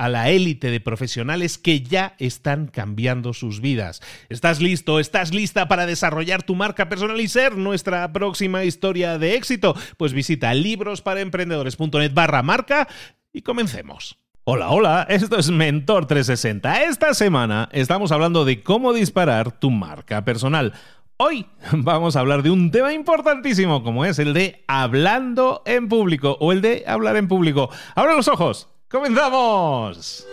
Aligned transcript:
a 0.00 0.08
la 0.08 0.30
élite 0.30 0.70
de 0.70 0.80
profesionales 0.80 1.58
que 1.58 1.82
ya 1.82 2.14
están 2.18 2.68
cambiando 2.68 3.34
sus 3.34 3.60
vidas. 3.60 4.00
¿Estás 4.30 4.62
listo? 4.62 4.98
¿Estás 4.98 5.34
lista 5.34 5.68
para 5.68 5.84
desarrollar 5.84 6.42
tu 6.42 6.54
marca 6.54 6.88
personal 6.88 7.20
y 7.20 7.28
ser 7.28 7.58
nuestra 7.58 8.10
próxima 8.10 8.64
historia 8.64 9.18
de 9.18 9.34
éxito? 9.34 9.76
Pues 9.98 10.14
visita 10.14 10.54
librosparaemprendedores.net 10.54 12.14
barra 12.14 12.42
marca 12.42 12.88
y 13.30 13.42
comencemos. 13.42 14.16
Hola, 14.44 14.70
hola, 14.70 15.06
esto 15.10 15.38
es 15.38 15.50
Mentor 15.50 16.06
360. 16.06 16.84
Esta 16.84 17.12
semana 17.12 17.68
estamos 17.70 18.10
hablando 18.10 18.46
de 18.46 18.62
cómo 18.62 18.94
disparar 18.94 19.52
tu 19.52 19.70
marca 19.70 20.24
personal. 20.24 20.72
Hoy 21.18 21.44
vamos 21.72 22.16
a 22.16 22.20
hablar 22.20 22.42
de 22.42 22.48
un 22.48 22.70
tema 22.70 22.94
importantísimo 22.94 23.82
como 23.82 24.06
es 24.06 24.18
el 24.18 24.32
de 24.32 24.64
hablando 24.66 25.62
en 25.66 25.90
público 25.90 26.38
o 26.40 26.52
el 26.52 26.62
de 26.62 26.84
hablar 26.86 27.16
en 27.16 27.28
público. 27.28 27.68
Abra 27.94 28.16
los 28.16 28.28
ojos 28.28 28.70
¡Comenzamos! 28.90 30.26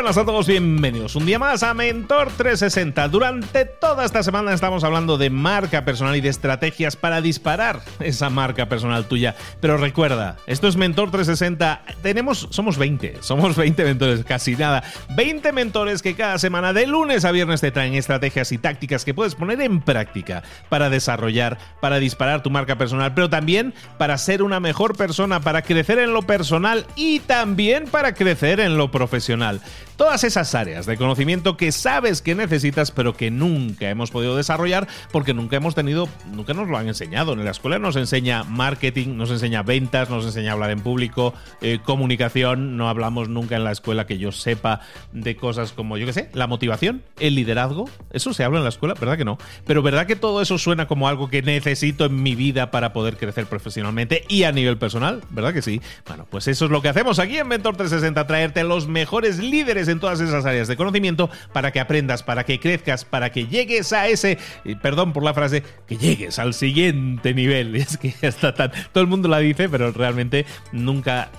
Buenas 0.00 0.16
a 0.16 0.24
todos, 0.24 0.46
bienvenidos 0.46 1.14
un 1.14 1.26
día 1.26 1.38
más 1.38 1.62
a 1.62 1.74
Mentor 1.74 2.28
360. 2.34 3.06
Durante 3.08 3.66
toda 3.66 4.06
esta 4.06 4.22
semana 4.22 4.54
estamos 4.54 4.82
hablando 4.82 5.18
de 5.18 5.28
marca 5.28 5.84
personal 5.84 6.16
y 6.16 6.22
de 6.22 6.30
estrategias 6.30 6.96
para 6.96 7.20
disparar 7.20 7.82
esa 7.98 8.30
marca 8.30 8.66
personal 8.66 9.04
tuya. 9.04 9.36
Pero 9.60 9.76
recuerda, 9.76 10.38
esto 10.46 10.68
es 10.68 10.76
Mentor 10.76 11.10
360. 11.10 11.82
Tenemos, 12.00 12.48
somos 12.50 12.78
20, 12.78 13.18
somos 13.20 13.56
20 13.56 13.84
mentores, 13.84 14.24
casi 14.24 14.56
nada. 14.56 14.82
20 15.16 15.52
mentores 15.52 16.00
que 16.00 16.14
cada 16.14 16.38
semana, 16.38 16.72
de 16.72 16.86
lunes 16.86 17.26
a 17.26 17.30
viernes, 17.30 17.60
te 17.60 17.70
traen 17.70 17.92
estrategias 17.92 18.52
y 18.52 18.58
tácticas 18.58 19.04
que 19.04 19.12
puedes 19.12 19.34
poner 19.34 19.60
en 19.60 19.82
práctica 19.82 20.42
para 20.70 20.88
desarrollar, 20.88 21.58
para 21.82 21.98
disparar 21.98 22.42
tu 22.42 22.48
marca 22.48 22.78
personal, 22.78 23.12
pero 23.12 23.28
también 23.28 23.74
para 23.98 24.16
ser 24.16 24.42
una 24.42 24.60
mejor 24.60 24.96
persona, 24.96 25.40
para 25.40 25.60
crecer 25.60 25.98
en 25.98 26.14
lo 26.14 26.22
personal 26.22 26.86
y 26.96 27.20
también 27.20 27.84
para 27.84 28.14
crecer 28.14 28.60
en 28.60 28.78
lo 28.78 28.90
profesional. 28.90 29.60
Todas 30.00 30.24
esas 30.24 30.54
áreas 30.54 30.86
de 30.86 30.96
conocimiento 30.96 31.58
que 31.58 31.72
sabes 31.72 32.22
que 32.22 32.34
necesitas 32.34 32.90
pero 32.90 33.18
que 33.18 33.30
nunca 33.30 33.90
hemos 33.90 34.10
podido 34.10 34.34
desarrollar 34.34 34.88
porque 35.12 35.34
nunca 35.34 35.56
hemos 35.56 35.74
tenido, 35.74 36.08
nunca 36.32 36.54
nos 36.54 36.68
lo 36.68 36.78
han 36.78 36.88
enseñado. 36.88 37.34
En 37.34 37.44
la 37.44 37.50
escuela 37.50 37.78
nos 37.78 37.96
enseña 37.96 38.42
marketing, 38.44 39.18
nos 39.18 39.30
enseña 39.30 39.62
ventas, 39.62 40.08
nos 40.08 40.24
enseña 40.24 40.52
hablar 40.52 40.70
en 40.70 40.80
público, 40.80 41.34
eh, 41.60 41.80
comunicación. 41.84 42.78
No 42.78 42.88
hablamos 42.88 43.28
nunca 43.28 43.56
en 43.56 43.64
la 43.64 43.72
escuela 43.72 44.06
que 44.06 44.16
yo 44.16 44.32
sepa 44.32 44.80
de 45.12 45.36
cosas 45.36 45.72
como, 45.72 45.98
yo 45.98 46.06
qué 46.06 46.14
sé, 46.14 46.30
la 46.32 46.46
motivación, 46.46 47.02
el 47.18 47.34
liderazgo. 47.34 47.84
Eso 48.10 48.32
se 48.32 48.42
habla 48.42 48.56
en 48.56 48.64
la 48.64 48.70
escuela, 48.70 48.94
¿verdad 48.98 49.18
que 49.18 49.26
no? 49.26 49.36
Pero 49.66 49.82
¿verdad 49.82 50.06
que 50.06 50.16
todo 50.16 50.40
eso 50.40 50.56
suena 50.56 50.86
como 50.86 51.08
algo 51.08 51.28
que 51.28 51.42
necesito 51.42 52.06
en 52.06 52.22
mi 52.22 52.34
vida 52.34 52.70
para 52.70 52.94
poder 52.94 53.18
crecer 53.18 53.44
profesionalmente 53.44 54.24
y 54.30 54.44
a 54.44 54.52
nivel 54.52 54.78
personal? 54.78 55.20
¿Verdad 55.28 55.52
que 55.52 55.60
sí? 55.60 55.82
Bueno, 56.06 56.26
pues 56.30 56.48
eso 56.48 56.64
es 56.64 56.70
lo 56.70 56.80
que 56.80 56.88
hacemos 56.88 57.18
aquí 57.18 57.36
en 57.36 57.48
Mentor 57.48 57.76
360, 57.76 58.26
traerte 58.26 58.64
los 58.64 58.88
mejores 58.88 59.38
líderes 59.40 59.89
en 59.92 60.00
todas 60.00 60.20
esas 60.20 60.44
áreas 60.44 60.68
de 60.68 60.76
conocimiento 60.76 61.30
para 61.52 61.72
que 61.72 61.80
aprendas, 61.80 62.22
para 62.22 62.44
que 62.44 62.60
crezcas, 62.60 63.04
para 63.04 63.30
que 63.30 63.46
llegues 63.46 63.92
a 63.92 64.08
ese, 64.08 64.38
perdón 64.82 65.12
por 65.12 65.22
la 65.22 65.34
frase, 65.34 65.62
que 65.86 65.96
llegues 65.96 66.38
al 66.38 66.54
siguiente 66.54 67.34
nivel. 67.34 67.76
Es 67.80 67.96
que 67.96 68.14
está 68.22 68.54
tan, 68.54 68.70
todo 68.92 69.02
el 69.02 69.08
mundo 69.08 69.28
la 69.28 69.38
dice, 69.38 69.68
pero 69.68 69.90
realmente 69.92 70.44
nunca, 70.72 71.30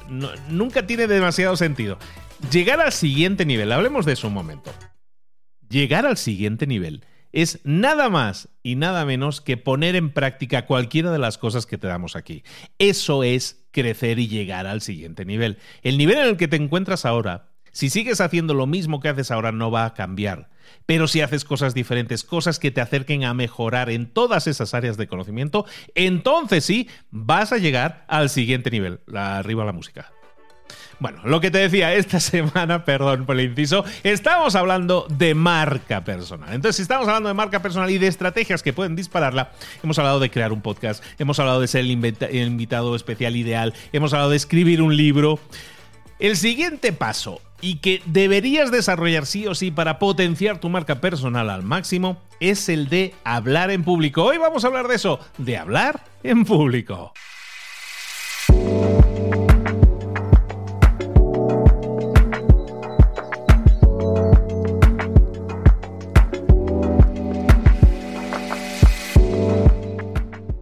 nunca 0.50 0.86
tiene 0.86 1.08
demasiado 1.08 1.56
sentido. 1.56 1.98
Llegar 2.52 2.82
al 2.82 2.92
siguiente 2.92 3.46
nivel, 3.46 3.72
hablemos 3.72 4.06
de 4.06 4.14
eso 4.14 4.28
un 4.28 4.34
momento. 4.34 4.74
Llegar 5.70 6.06
al 6.06 6.18
siguiente 6.18 6.68
nivel 6.68 7.06
es 7.32 7.60
nada 7.64 8.10
más 8.10 8.50
y 8.64 8.76
nada 8.76 9.06
menos 9.06 9.42
que 9.42 9.58
poner 9.58 9.96
en 9.96 10.12
práctica 10.12 10.66
cualquiera 10.66 11.12
de 11.12 11.20
las 11.20 11.38
cosas 11.38 11.66
que 11.66 11.78
te 11.78 11.88
damos 11.88 12.16
aquí. 12.16 12.44
Eso 12.78 13.24
es 13.24 13.66
crecer 13.72 14.20
y 14.20 14.28
llegar 14.28 14.68
al 14.68 14.82
siguiente 14.82 15.26
nivel. 15.26 15.58
El 15.82 15.98
nivel 15.98 16.18
en 16.18 16.28
el 16.28 16.38
que 16.38 16.48
te 16.48 16.58
encuentras 16.58 17.06
ahora 17.06 17.51
si 17.72 17.90
sigues 17.90 18.22
haciendo 18.22 18.54
lo 18.54 18.68
mismo 18.68 19.00
que 19.00 19.10
haces 19.10 19.32
ahora, 19.32 19.52
no 19.52 19.72
va 19.72 19.86
a 19.86 19.94
cambiar. 19.94 20.50
Pero 20.86 21.08
si 21.08 21.22
haces 21.22 21.46
cosas 21.46 21.74
diferentes, 21.74 22.24
cosas 22.24 22.60
que 22.60 22.72
te 22.72 22.82
acerquen 22.82 23.24
a 23.24 23.34
mejorar 23.34 23.90
en 23.90 24.08
todas 24.08 24.48
esas 24.48 24.74
áreas 24.74 24.98
de 24.98 25.08
conocimiento, 25.08 25.66
entonces 25.96 26.66
sí, 26.66 26.90
vas 27.12 27.52
a 27.52 27.58
llegar 27.58 28.06
al 28.08 28.30
siguiente 28.30 28.72
nivel. 28.72 29.00
Arriba 29.14 29.66
la 29.66 29.74
música. 29.74 30.12
Bueno, 31.02 31.22
lo 31.26 31.42
que 31.42 31.50
te 31.50 31.58
decía 31.58 31.96
esta 31.96 32.20
semana, 32.20 32.86
perdón 32.86 33.26
por 33.26 33.40
el 33.40 33.50
inciso, 33.50 33.84
estamos 34.04 34.54
hablando 34.56 35.08
de 35.10 35.34
marca 35.34 36.04
personal. 36.04 36.54
Entonces, 36.54 36.76
si 36.76 36.82
estamos 36.84 37.08
hablando 37.08 37.28
de 37.28 37.34
marca 37.34 37.62
personal 37.62 37.90
y 37.90 37.98
de 37.98 38.06
estrategias 38.06 38.62
que 38.62 38.72
pueden 38.72 38.96
dispararla, 38.96 39.52
hemos 39.82 39.98
hablado 39.98 40.20
de 40.20 40.30
crear 40.30 40.54
un 40.54 40.62
podcast, 40.62 41.04
hemos 41.18 41.40
hablado 41.40 41.60
de 41.60 41.68
ser 41.68 41.82
el 41.82 41.92
invitado 41.92 42.96
especial 42.96 43.36
ideal, 43.36 43.74
hemos 43.94 44.14
hablado 44.14 44.30
de 44.30 44.38
escribir 44.38 44.82
un 44.82 44.96
libro. 44.96 45.40
El 46.20 46.38
siguiente 46.38 46.94
paso 46.94 47.42
y 47.62 47.78
que 47.78 48.02
deberías 48.06 48.72
desarrollar 48.72 49.26
sí 49.26 49.48
o 49.48 49.56
sí 49.56 49.72
para 49.72 50.00
potenciar 50.00 50.60
tu 50.60 50.70
marca 50.70 51.00
personal 51.00 51.50
al 51.50 51.64
máximo 51.64 52.18
es 52.40 52.68
el 52.70 52.90
de 52.90 53.14
hablar 53.24 53.72
en 53.72 53.84
público. 53.84 54.24
Hoy 54.24 54.38
vamos 54.38 54.64
a 54.64 54.68
hablar 54.68 54.88
de 54.88 54.96
eso, 54.96 55.20
de 55.38 55.58
hablar 55.58 56.04
en 56.24 56.44
público. 56.44 57.14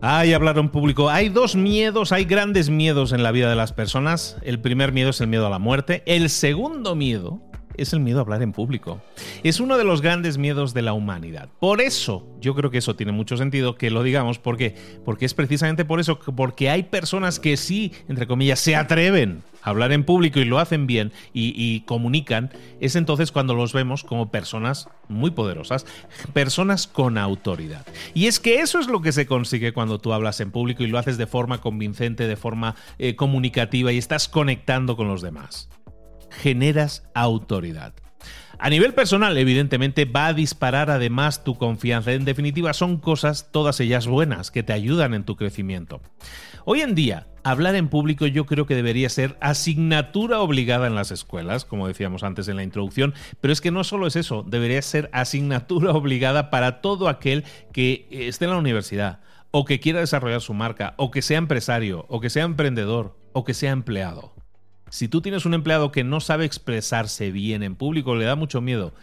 Hay 0.01 0.33
hablar 0.33 0.57
público. 0.69 1.09
Hay 1.09 1.27
dos 1.27 1.57
miedos, 1.57 2.13
hay 2.13 2.23
grandes 2.23 2.69
miedos 2.69 3.11
en 3.11 3.21
la 3.21 3.31
vida 3.31 3.49
de 3.49 3.57
las 3.57 3.73
personas. 3.73 4.37
El 4.43 4.61
primer 4.61 4.93
miedo 4.93 5.09
es 5.09 5.19
el 5.19 5.27
miedo 5.27 5.45
a 5.45 5.49
la 5.49 5.59
muerte. 5.59 6.03
El 6.05 6.29
segundo 6.29 6.95
miedo 6.95 7.41
es 7.81 7.93
el 7.93 7.99
miedo 7.99 8.19
a 8.19 8.21
hablar 8.21 8.41
en 8.41 8.51
público. 8.51 9.01
Es 9.43 9.59
uno 9.59 9.77
de 9.77 9.83
los 9.83 10.01
grandes 10.01 10.37
miedos 10.37 10.73
de 10.73 10.81
la 10.81 10.93
humanidad. 10.93 11.49
Por 11.59 11.81
eso, 11.81 12.27
yo 12.39 12.55
creo 12.55 12.71
que 12.71 12.79
eso 12.79 12.95
tiene 12.95 13.11
mucho 13.11 13.37
sentido 13.37 13.75
que 13.75 13.89
lo 13.89 14.03
digamos, 14.03 14.39
porque 14.39 14.75
porque 15.05 15.25
es 15.25 15.33
precisamente 15.33 15.85
por 15.85 15.99
eso, 15.99 16.19
porque 16.19 16.69
hay 16.69 16.83
personas 16.83 17.39
que 17.39 17.57
sí, 17.57 17.93
entre 18.07 18.27
comillas, 18.27 18.59
se 18.59 18.75
atreven 18.75 19.43
a 19.61 19.69
hablar 19.71 19.91
en 19.91 20.03
público 20.03 20.39
y 20.39 20.45
lo 20.45 20.59
hacen 20.59 20.87
bien 20.87 21.11
y, 21.33 21.81
comunican, 21.81 22.51
es 22.79 22.95
entonces 22.95 23.31
cuando 23.31 23.53
los 23.55 23.73
vemos 23.73 24.03
como 24.03 24.31
personas 24.31 24.87
muy 25.07 25.31
poderosas, 25.31 25.85
personas 26.33 26.87
con 26.87 27.17
autoridad. 27.17 27.85
Y 28.13 28.27
es 28.27 28.39
que 28.39 28.59
eso 28.61 28.79
es 28.79 28.87
lo 28.87 29.01
que 29.01 29.11
se 29.11 29.25
consigue 29.25 29.73
cuando 29.73 29.99
tú 29.99 30.13
hablas 30.13 30.39
en 30.39 30.51
público 30.51 30.83
y 30.83 30.87
lo 30.87 30.97
haces 30.97 31.17
de 31.17 31.27
forma 31.27 31.61
convincente, 31.61 32.27
de 32.27 32.35
forma 32.35 32.75
eh, 32.97 33.15
comunicativa 33.15 33.91
y 33.91 33.97
estás 33.97 34.27
conectando 34.27 34.95
con 34.95 35.07
los 35.07 35.21
demás. 35.21 35.69
Generas 36.31 37.03
autoridad. 37.13 37.93
A 38.61 38.69
nivel 38.69 38.93
personal, 38.93 39.37
evidentemente, 39.37 40.03
va 40.03 40.27
a 40.27 40.33
disparar 40.33 40.89
además 40.89 41.45
tu 41.45 41.57
confianza. 41.57 42.11
En 42.11 42.25
definitiva, 42.25 42.73
son 42.73 42.97
cosas, 42.97 43.51
todas 43.53 43.79
ellas 43.79 44.05
buenas, 44.05 44.51
que 44.51 44.63
te 44.63 44.73
ayudan 44.73 45.13
en 45.13 45.23
tu 45.23 45.37
crecimiento. 45.37 46.01
Hoy 46.65 46.81
en 46.81 46.93
día, 46.93 47.27
hablar 47.45 47.75
en 47.75 47.87
público 47.87 48.27
yo 48.27 48.45
creo 48.45 48.65
que 48.65 48.75
debería 48.75 49.07
ser 49.07 49.37
asignatura 49.39 50.41
obligada 50.41 50.87
en 50.87 50.95
las 50.95 51.09
escuelas, 51.11 51.63
como 51.63 51.87
decíamos 51.87 52.23
antes 52.23 52.49
en 52.49 52.57
la 52.57 52.63
introducción, 52.63 53.13
pero 53.39 53.53
es 53.53 53.61
que 53.61 53.71
no 53.71 53.85
solo 53.85 54.07
es 54.07 54.17
eso, 54.17 54.43
debería 54.45 54.81
ser 54.81 55.09
asignatura 55.13 55.91
obligada 55.93 56.49
para 56.49 56.81
todo 56.81 57.07
aquel 57.07 57.45
que 57.71 58.07
esté 58.11 58.43
en 58.43 58.51
la 58.51 58.57
universidad 58.57 59.21
o 59.51 59.65
que 59.65 59.79
quiera 59.79 60.01
desarrollar 60.01 60.41
su 60.41 60.53
marca, 60.53 60.93
o 60.97 61.11
que 61.11 61.21
sea 61.21 61.37
empresario, 61.37 62.05
o 62.09 62.19
que 62.19 62.29
sea 62.29 62.43
emprendedor, 62.43 63.17
o 63.33 63.43
que 63.45 63.53
sea 63.53 63.71
empleado. 63.71 64.33
Si 64.89 65.07
tú 65.07 65.21
tienes 65.21 65.45
un 65.45 65.53
empleado 65.53 65.91
que 65.91 66.03
no 66.03 66.19
sabe 66.19 66.45
expresarse 66.45 67.31
bien 67.31 67.63
en 67.63 67.75
público, 67.75 68.15
le 68.15 68.25
da 68.25 68.35
mucho 68.35 68.61
miedo, 68.61 68.93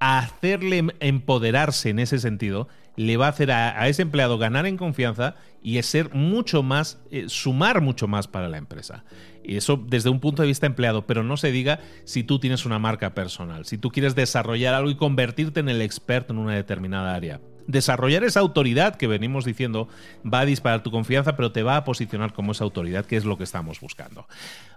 hacerle 0.00 0.84
empoderarse 1.00 1.90
en 1.90 1.98
ese 1.98 2.18
sentido, 2.18 2.68
le 2.96 3.16
va 3.16 3.26
a 3.26 3.30
hacer 3.30 3.50
a, 3.50 3.88
ese 3.88 4.02
empleado 4.02 4.38
ganar 4.38 4.66
en 4.66 4.76
confianza 4.76 5.36
y 5.62 5.80
ser 5.82 6.14
mucho 6.14 6.62
más, 6.62 7.00
eh, 7.10 7.24
sumar 7.28 7.80
mucho 7.80 8.08
más 8.08 8.26
para 8.26 8.48
la 8.48 8.58
empresa. 8.58 9.04
Y 9.44 9.56
eso 9.56 9.76
desde 9.76 10.10
un 10.10 10.20
punto 10.20 10.42
de 10.42 10.48
vista 10.48 10.66
empleado, 10.66 11.06
pero 11.06 11.22
no 11.22 11.36
se 11.36 11.52
diga 11.52 11.80
si 12.04 12.24
tú 12.24 12.38
tienes 12.38 12.66
una 12.66 12.78
marca 12.78 13.14
personal, 13.14 13.64
si 13.66 13.78
tú 13.78 13.90
quieres 13.90 14.14
desarrollar 14.14 14.74
algo 14.74 14.90
y 14.90 14.96
convertirte 14.96 15.60
en 15.60 15.68
el 15.68 15.82
experto 15.82 16.32
en 16.32 16.40
una 16.40 16.54
determinada 16.54 17.14
área 17.14 17.40
desarrollar 17.66 18.24
esa 18.24 18.40
autoridad 18.40 18.96
que 18.96 19.06
venimos 19.06 19.44
diciendo 19.44 19.88
va 20.24 20.40
a 20.40 20.46
disparar 20.46 20.82
tu 20.82 20.90
confianza, 20.90 21.36
pero 21.36 21.52
te 21.52 21.62
va 21.62 21.76
a 21.76 21.84
posicionar 21.84 22.32
como 22.32 22.52
esa 22.52 22.64
autoridad, 22.64 23.06
que 23.06 23.16
es 23.16 23.24
lo 23.24 23.36
que 23.36 23.44
estamos 23.44 23.80
buscando. 23.80 24.26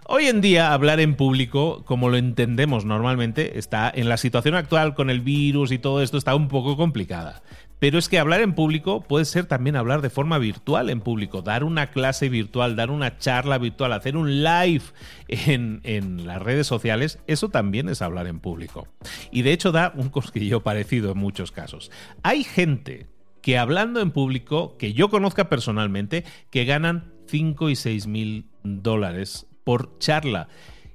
Hoy 0.06 0.26
en 0.26 0.40
día, 0.40 0.72
hablar 0.72 1.00
en 1.00 1.14
público, 1.14 1.84
como 1.84 2.08
lo 2.08 2.16
entendemos 2.16 2.84
normalmente, 2.84 3.58
está 3.58 3.90
en 3.94 4.08
la 4.08 4.16
situación 4.16 4.54
actual 4.54 4.94
con 4.94 5.10
el 5.10 5.20
virus 5.20 5.72
y 5.72 5.78
todo 5.78 6.02
esto, 6.02 6.18
está 6.18 6.34
un 6.34 6.48
poco 6.48 6.76
complicada. 6.76 7.42
Pero 7.80 7.98
es 7.98 8.08
que 8.08 8.18
hablar 8.18 8.42
en 8.42 8.54
público 8.54 9.00
puede 9.00 9.24
ser 9.24 9.46
también 9.46 9.74
hablar 9.74 10.02
de 10.02 10.10
forma 10.10 10.38
virtual 10.38 10.90
en 10.90 11.00
público, 11.00 11.42
dar 11.42 11.64
una 11.64 11.90
clase 11.90 12.28
virtual, 12.28 12.76
dar 12.76 12.90
una 12.90 13.18
charla 13.18 13.58
virtual, 13.58 13.92
hacer 13.92 14.16
un 14.16 14.44
live 14.44 14.84
en, 15.28 15.80
en, 15.82 16.26
las 16.26 16.40
redes 16.40 16.66
sociales, 16.66 17.18
eso 17.26 17.48
también 17.48 17.88
es 17.88 18.02
hablar 18.02 18.26
en 18.26 18.38
público. 18.38 18.86
Y 19.32 19.42
de 19.42 19.52
hecho 19.52 19.72
da 19.72 19.92
un 19.96 20.10
cosquillo 20.10 20.62
parecido 20.62 21.12
en 21.12 21.18
muchos 21.18 21.50
casos. 21.50 21.90
Hay 22.22 22.44
gente 22.44 23.08
que 23.40 23.58
hablando 23.58 24.00
en 24.00 24.10
público, 24.10 24.76
que 24.76 24.92
yo 24.92 25.08
conozca 25.08 25.48
personalmente, 25.48 26.24
que 26.50 26.66
ganan 26.66 27.14
5 27.28 27.70
y 27.70 27.76
6 27.76 28.06
mil 28.06 28.50
dólares 28.62 29.46
por 29.64 29.98
charla. 29.98 30.48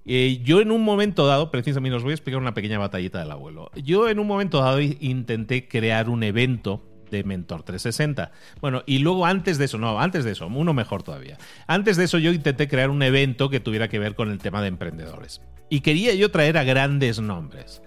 Eh, 0.05 0.41
yo 0.43 0.61
en 0.61 0.71
un 0.71 0.83
momento 0.83 1.25
dado, 1.25 1.49
precisamente 1.49 1.95
os 1.95 2.03
voy 2.03 2.11
a 2.11 2.15
explicar 2.15 2.39
una 2.39 2.53
pequeña 2.53 2.77
batallita 2.77 3.19
del 3.19 3.31
abuelo. 3.31 3.71
Yo 3.75 4.07
en 4.07 4.19
un 4.19 4.27
momento 4.27 4.61
dado 4.61 4.79
intenté 4.81 5.67
crear 5.67 6.09
un 6.09 6.23
evento 6.23 6.83
de 7.09 7.23
Mentor 7.23 7.63
360. 7.63 8.31
Bueno, 8.61 8.83
y 8.85 8.99
luego 8.99 9.25
antes 9.25 9.57
de 9.57 9.65
eso, 9.65 9.77
no, 9.77 9.99
antes 9.99 10.23
de 10.23 10.31
eso, 10.31 10.47
uno 10.47 10.73
mejor 10.73 11.01
todavía. 11.01 11.37
Antes 11.67 11.97
de 11.97 12.03
eso 12.03 12.19
yo 12.19 12.31
intenté 12.31 12.67
crear 12.67 12.89
un 12.89 13.01
evento 13.01 13.49
que 13.49 13.59
tuviera 13.59 13.87
que 13.87 13.99
ver 13.99 14.15
con 14.15 14.31
el 14.31 14.37
tema 14.37 14.61
de 14.61 14.67
emprendedores. 14.67 15.41
Y 15.69 15.81
quería 15.81 16.13
yo 16.13 16.29
traer 16.29 16.57
a 16.57 16.63
grandes 16.63 17.19
nombres. 17.19 17.81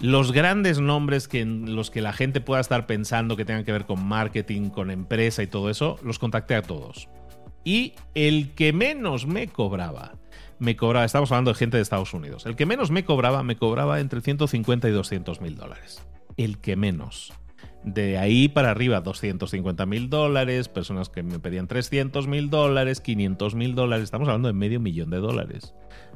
Los 0.00 0.32
grandes 0.32 0.80
nombres 0.80 1.28
que 1.28 1.44
los 1.44 1.90
que 1.90 2.00
la 2.00 2.12
gente 2.12 2.40
pueda 2.40 2.60
estar 2.60 2.86
pensando 2.86 3.36
que 3.36 3.44
tengan 3.44 3.64
que 3.64 3.72
ver 3.72 3.86
con 3.86 4.04
marketing, 4.04 4.70
con 4.70 4.90
empresa 4.90 5.44
y 5.44 5.46
todo 5.46 5.70
eso, 5.70 5.96
los 6.02 6.18
contacté 6.18 6.56
a 6.56 6.62
todos. 6.62 7.08
Y 7.62 7.92
el 8.14 8.54
que 8.54 8.72
menos 8.72 9.26
me 9.26 9.46
cobraba 9.46 10.14
me 10.62 10.76
cobraba, 10.76 11.04
estamos 11.04 11.32
hablando 11.32 11.50
de 11.50 11.56
gente 11.56 11.76
de 11.76 11.82
Estados 11.82 12.14
Unidos, 12.14 12.46
el 12.46 12.54
que 12.54 12.66
menos 12.66 12.92
me 12.92 13.04
cobraba, 13.04 13.42
me 13.42 13.56
cobraba 13.56 13.98
entre 13.98 14.20
150 14.20 14.88
y 14.88 14.92
200 14.92 15.40
mil 15.40 15.56
dólares. 15.56 16.06
El 16.36 16.58
que 16.58 16.76
menos. 16.76 17.32
De 17.82 18.16
ahí 18.16 18.48
para 18.48 18.70
arriba, 18.70 19.00
250 19.00 19.86
mil 19.86 20.08
dólares, 20.08 20.68
personas 20.68 21.08
que 21.08 21.24
me 21.24 21.40
pedían 21.40 21.66
300 21.66 22.28
mil 22.28 22.48
dólares, 22.48 23.00
500 23.00 23.56
mil 23.56 23.74
dólares, 23.74 24.04
estamos 24.04 24.28
hablando 24.28 24.46
de 24.46 24.54
medio 24.54 24.78
millón 24.78 25.10
de 25.10 25.16
dólares, 25.16 25.74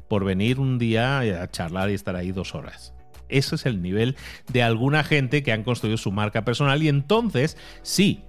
por 0.08 0.24
venir 0.24 0.60
un 0.60 0.78
día 0.78 1.18
a 1.18 1.50
charlar 1.50 1.90
y 1.90 1.94
estar 1.94 2.14
ahí 2.14 2.30
dos 2.30 2.54
horas. 2.54 2.94
Ese 3.28 3.56
es 3.56 3.66
el 3.66 3.82
nivel 3.82 4.14
de 4.52 4.62
alguna 4.62 5.02
gente 5.02 5.42
que 5.42 5.50
han 5.50 5.64
construido 5.64 5.96
su 5.96 6.12
marca 6.12 6.44
personal 6.44 6.84
y 6.84 6.88
entonces, 6.88 7.56
sí, 7.82 8.22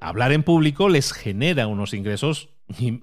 hablar 0.00 0.32
en 0.32 0.44
público 0.44 0.88
les 0.88 1.12
genera 1.12 1.66
unos 1.66 1.92
ingresos 1.92 2.48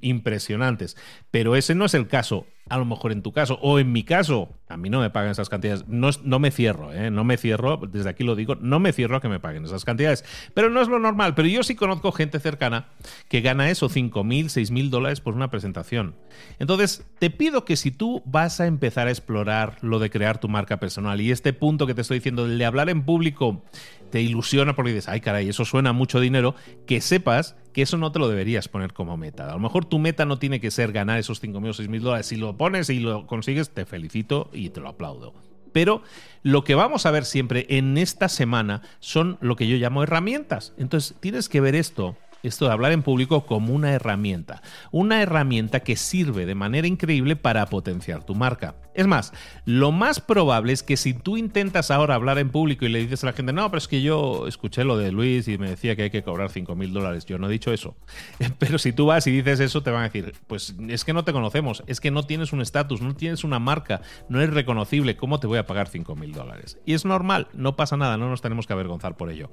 impresionantes. 0.01 0.97
Pero 1.29 1.55
ese 1.55 1.75
no 1.75 1.85
es 1.85 1.93
el 1.93 2.07
caso, 2.07 2.47
a 2.67 2.77
lo 2.77 2.85
mejor 2.85 3.11
en 3.11 3.21
tu 3.21 3.31
caso, 3.31 3.59
o 3.61 3.77
en 3.77 3.91
mi 3.91 4.03
caso, 4.03 4.49
a 4.67 4.77
mí 4.77 4.89
no 4.89 4.99
me 4.99 5.11
pagan 5.11 5.31
esas 5.31 5.49
cantidades. 5.49 5.87
No, 5.87 6.09
no 6.23 6.39
me 6.39 6.49
cierro, 6.49 6.91
¿eh? 6.91 7.11
no 7.11 7.23
me 7.23 7.37
cierro, 7.37 7.77
desde 7.77 8.09
aquí 8.09 8.23
lo 8.23 8.35
digo, 8.35 8.55
no 8.55 8.79
me 8.79 8.91
cierro 8.91 9.17
a 9.17 9.21
que 9.21 9.29
me 9.29 9.39
paguen 9.39 9.65
esas 9.65 9.85
cantidades. 9.85 10.25
Pero 10.55 10.71
no 10.71 10.81
es 10.81 10.87
lo 10.87 10.97
normal. 10.97 11.35
Pero 11.35 11.47
yo 11.47 11.61
sí 11.63 11.75
conozco 11.75 12.11
gente 12.11 12.39
cercana 12.39 12.87
que 13.27 13.41
gana 13.41 13.69
eso, 13.69 13.87
5 13.87 14.23
mil, 14.23 14.49
6 14.49 14.71
mil 14.71 14.89
dólares 14.89 15.21
por 15.21 15.35
una 15.35 15.51
presentación. 15.51 16.15
Entonces, 16.57 17.05
te 17.19 17.29
pido 17.29 17.65
que 17.65 17.75
si 17.75 17.91
tú 17.91 18.23
vas 18.25 18.59
a 18.59 18.65
empezar 18.65 19.07
a 19.07 19.11
explorar 19.11 19.77
lo 19.81 19.99
de 19.99 20.09
crear 20.09 20.39
tu 20.39 20.49
marca 20.49 20.79
personal 20.79 21.21
y 21.21 21.31
este 21.31 21.53
punto 21.53 21.85
que 21.85 21.93
te 21.93 22.01
estoy 22.01 22.17
diciendo, 22.17 22.45
el 22.45 22.57
de 22.57 22.65
hablar 22.65 22.89
en 22.89 23.03
público, 23.03 23.63
te 24.09 24.21
ilusiona 24.21 24.75
porque 24.75 24.91
dices, 24.91 25.07
ay 25.07 25.21
caray, 25.21 25.49
eso 25.49 25.65
suena 25.65 25.93
mucho 25.93 26.19
dinero, 26.19 26.55
que 26.87 26.99
sepas 26.99 27.55
que 27.75 27.81
eso 27.81 27.97
no 27.97 28.09
te 28.13 28.19
lo 28.19 28.29
deberías 28.29 28.69
poner 28.69 28.93
como 28.93 29.17
meta. 29.17 29.49
A 29.49 29.53
lo 29.55 29.59
mejor 29.59 29.83
tu 29.83 29.99
meta 29.99 30.23
no 30.23 30.39
tiene 30.39 30.61
que 30.61 30.71
ser 30.71 30.93
ganar 30.93 31.19
esos 31.19 31.41
5 31.41 31.59
mil 31.59 31.71
o 31.71 31.73
6 31.73 31.89
mil 31.89 32.01
dólares. 32.01 32.25
Si 32.25 32.37
lo 32.37 32.55
pones 32.55 32.89
y 32.89 33.01
lo 33.01 33.27
consigues, 33.27 33.71
te 33.71 33.85
felicito 33.85 34.49
y 34.53 34.69
te 34.69 34.79
lo 34.79 34.87
aplaudo. 34.87 35.33
Pero 35.73 36.01
lo 36.41 36.63
que 36.63 36.73
vamos 36.73 37.05
a 37.05 37.11
ver 37.11 37.25
siempre 37.25 37.65
en 37.67 37.97
esta 37.97 38.29
semana 38.29 38.81
son 39.01 39.37
lo 39.41 39.57
que 39.57 39.67
yo 39.67 39.75
llamo 39.75 40.03
herramientas. 40.03 40.73
Entonces 40.77 41.17
tienes 41.19 41.49
que 41.49 41.59
ver 41.59 41.75
esto 41.75 42.15
esto 42.47 42.65
de 42.65 42.71
hablar 42.71 42.91
en 42.91 43.03
público 43.03 43.45
como 43.45 43.73
una 43.73 43.91
herramienta. 43.91 44.61
Una 44.91 45.21
herramienta 45.21 45.81
que 45.81 45.95
sirve 45.95 46.45
de 46.45 46.55
manera 46.55 46.87
increíble 46.87 47.35
para 47.35 47.65
potenciar 47.67 48.23
tu 48.23 48.35
marca. 48.35 48.75
Es 48.93 49.07
más, 49.07 49.33
lo 49.65 49.91
más 49.91 50.21
probable 50.21 50.71
es 50.71 50.81
que 50.81 50.95
si 50.97 51.13
tú 51.13 51.37
intentas 51.37 51.91
ahora 51.91 52.15
hablar 52.15 52.37
en 52.39 52.49
público 52.49 52.85
y 52.85 52.89
le 52.89 52.99
dices 52.99 53.23
a 53.23 53.27
la 53.27 53.33
gente, 53.33 53.51
no, 53.51 53.69
pero 53.69 53.77
es 53.77 53.87
que 53.87 54.01
yo 54.01 54.47
escuché 54.47 54.83
lo 54.83 54.97
de 54.97 55.11
Luis 55.11 55.47
y 55.47 55.57
me 55.57 55.69
decía 55.69 55.95
que 55.95 56.03
hay 56.03 56.09
que 56.09 56.23
cobrar 56.23 56.49
5 56.49 56.75
mil 56.75 56.93
dólares. 56.93 57.25
Yo 57.25 57.37
no 57.37 57.47
he 57.47 57.51
dicho 57.51 57.73
eso. 57.73 57.95
Pero 58.59 58.77
si 58.77 58.93
tú 58.93 59.05
vas 59.05 59.27
y 59.27 59.31
dices 59.31 59.59
eso, 59.59 59.83
te 59.83 59.91
van 59.91 60.01
a 60.01 60.05
decir, 60.05 60.33
pues 60.47 60.75
es 60.87 61.03
que 61.03 61.13
no 61.13 61.23
te 61.23 61.33
conocemos, 61.33 61.83
es 61.87 61.99
que 61.99 62.11
no 62.11 62.23
tienes 62.23 62.53
un 62.53 62.61
estatus, 62.61 63.01
no 63.01 63.15
tienes 63.15 63.43
una 63.43 63.59
marca, 63.59 64.01
no 64.29 64.41
es 64.41 64.49
reconocible, 64.49 65.17
¿cómo 65.17 65.39
te 65.39 65.47
voy 65.47 65.57
a 65.57 65.65
pagar 65.65 65.87
5 65.87 66.15
mil 66.15 66.31
dólares? 66.31 66.77
Y 66.85 66.93
es 66.93 67.05
normal, 67.05 67.47
no 67.53 67.75
pasa 67.75 67.97
nada, 67.97 68.17
no 68.17 68.29
nos 68.29 68.41
tenemos 68.41 68.67
que 68.67 68.73
avergonzar 68.73 69.17
por 69.17 69.29
ello. 69.29 69.49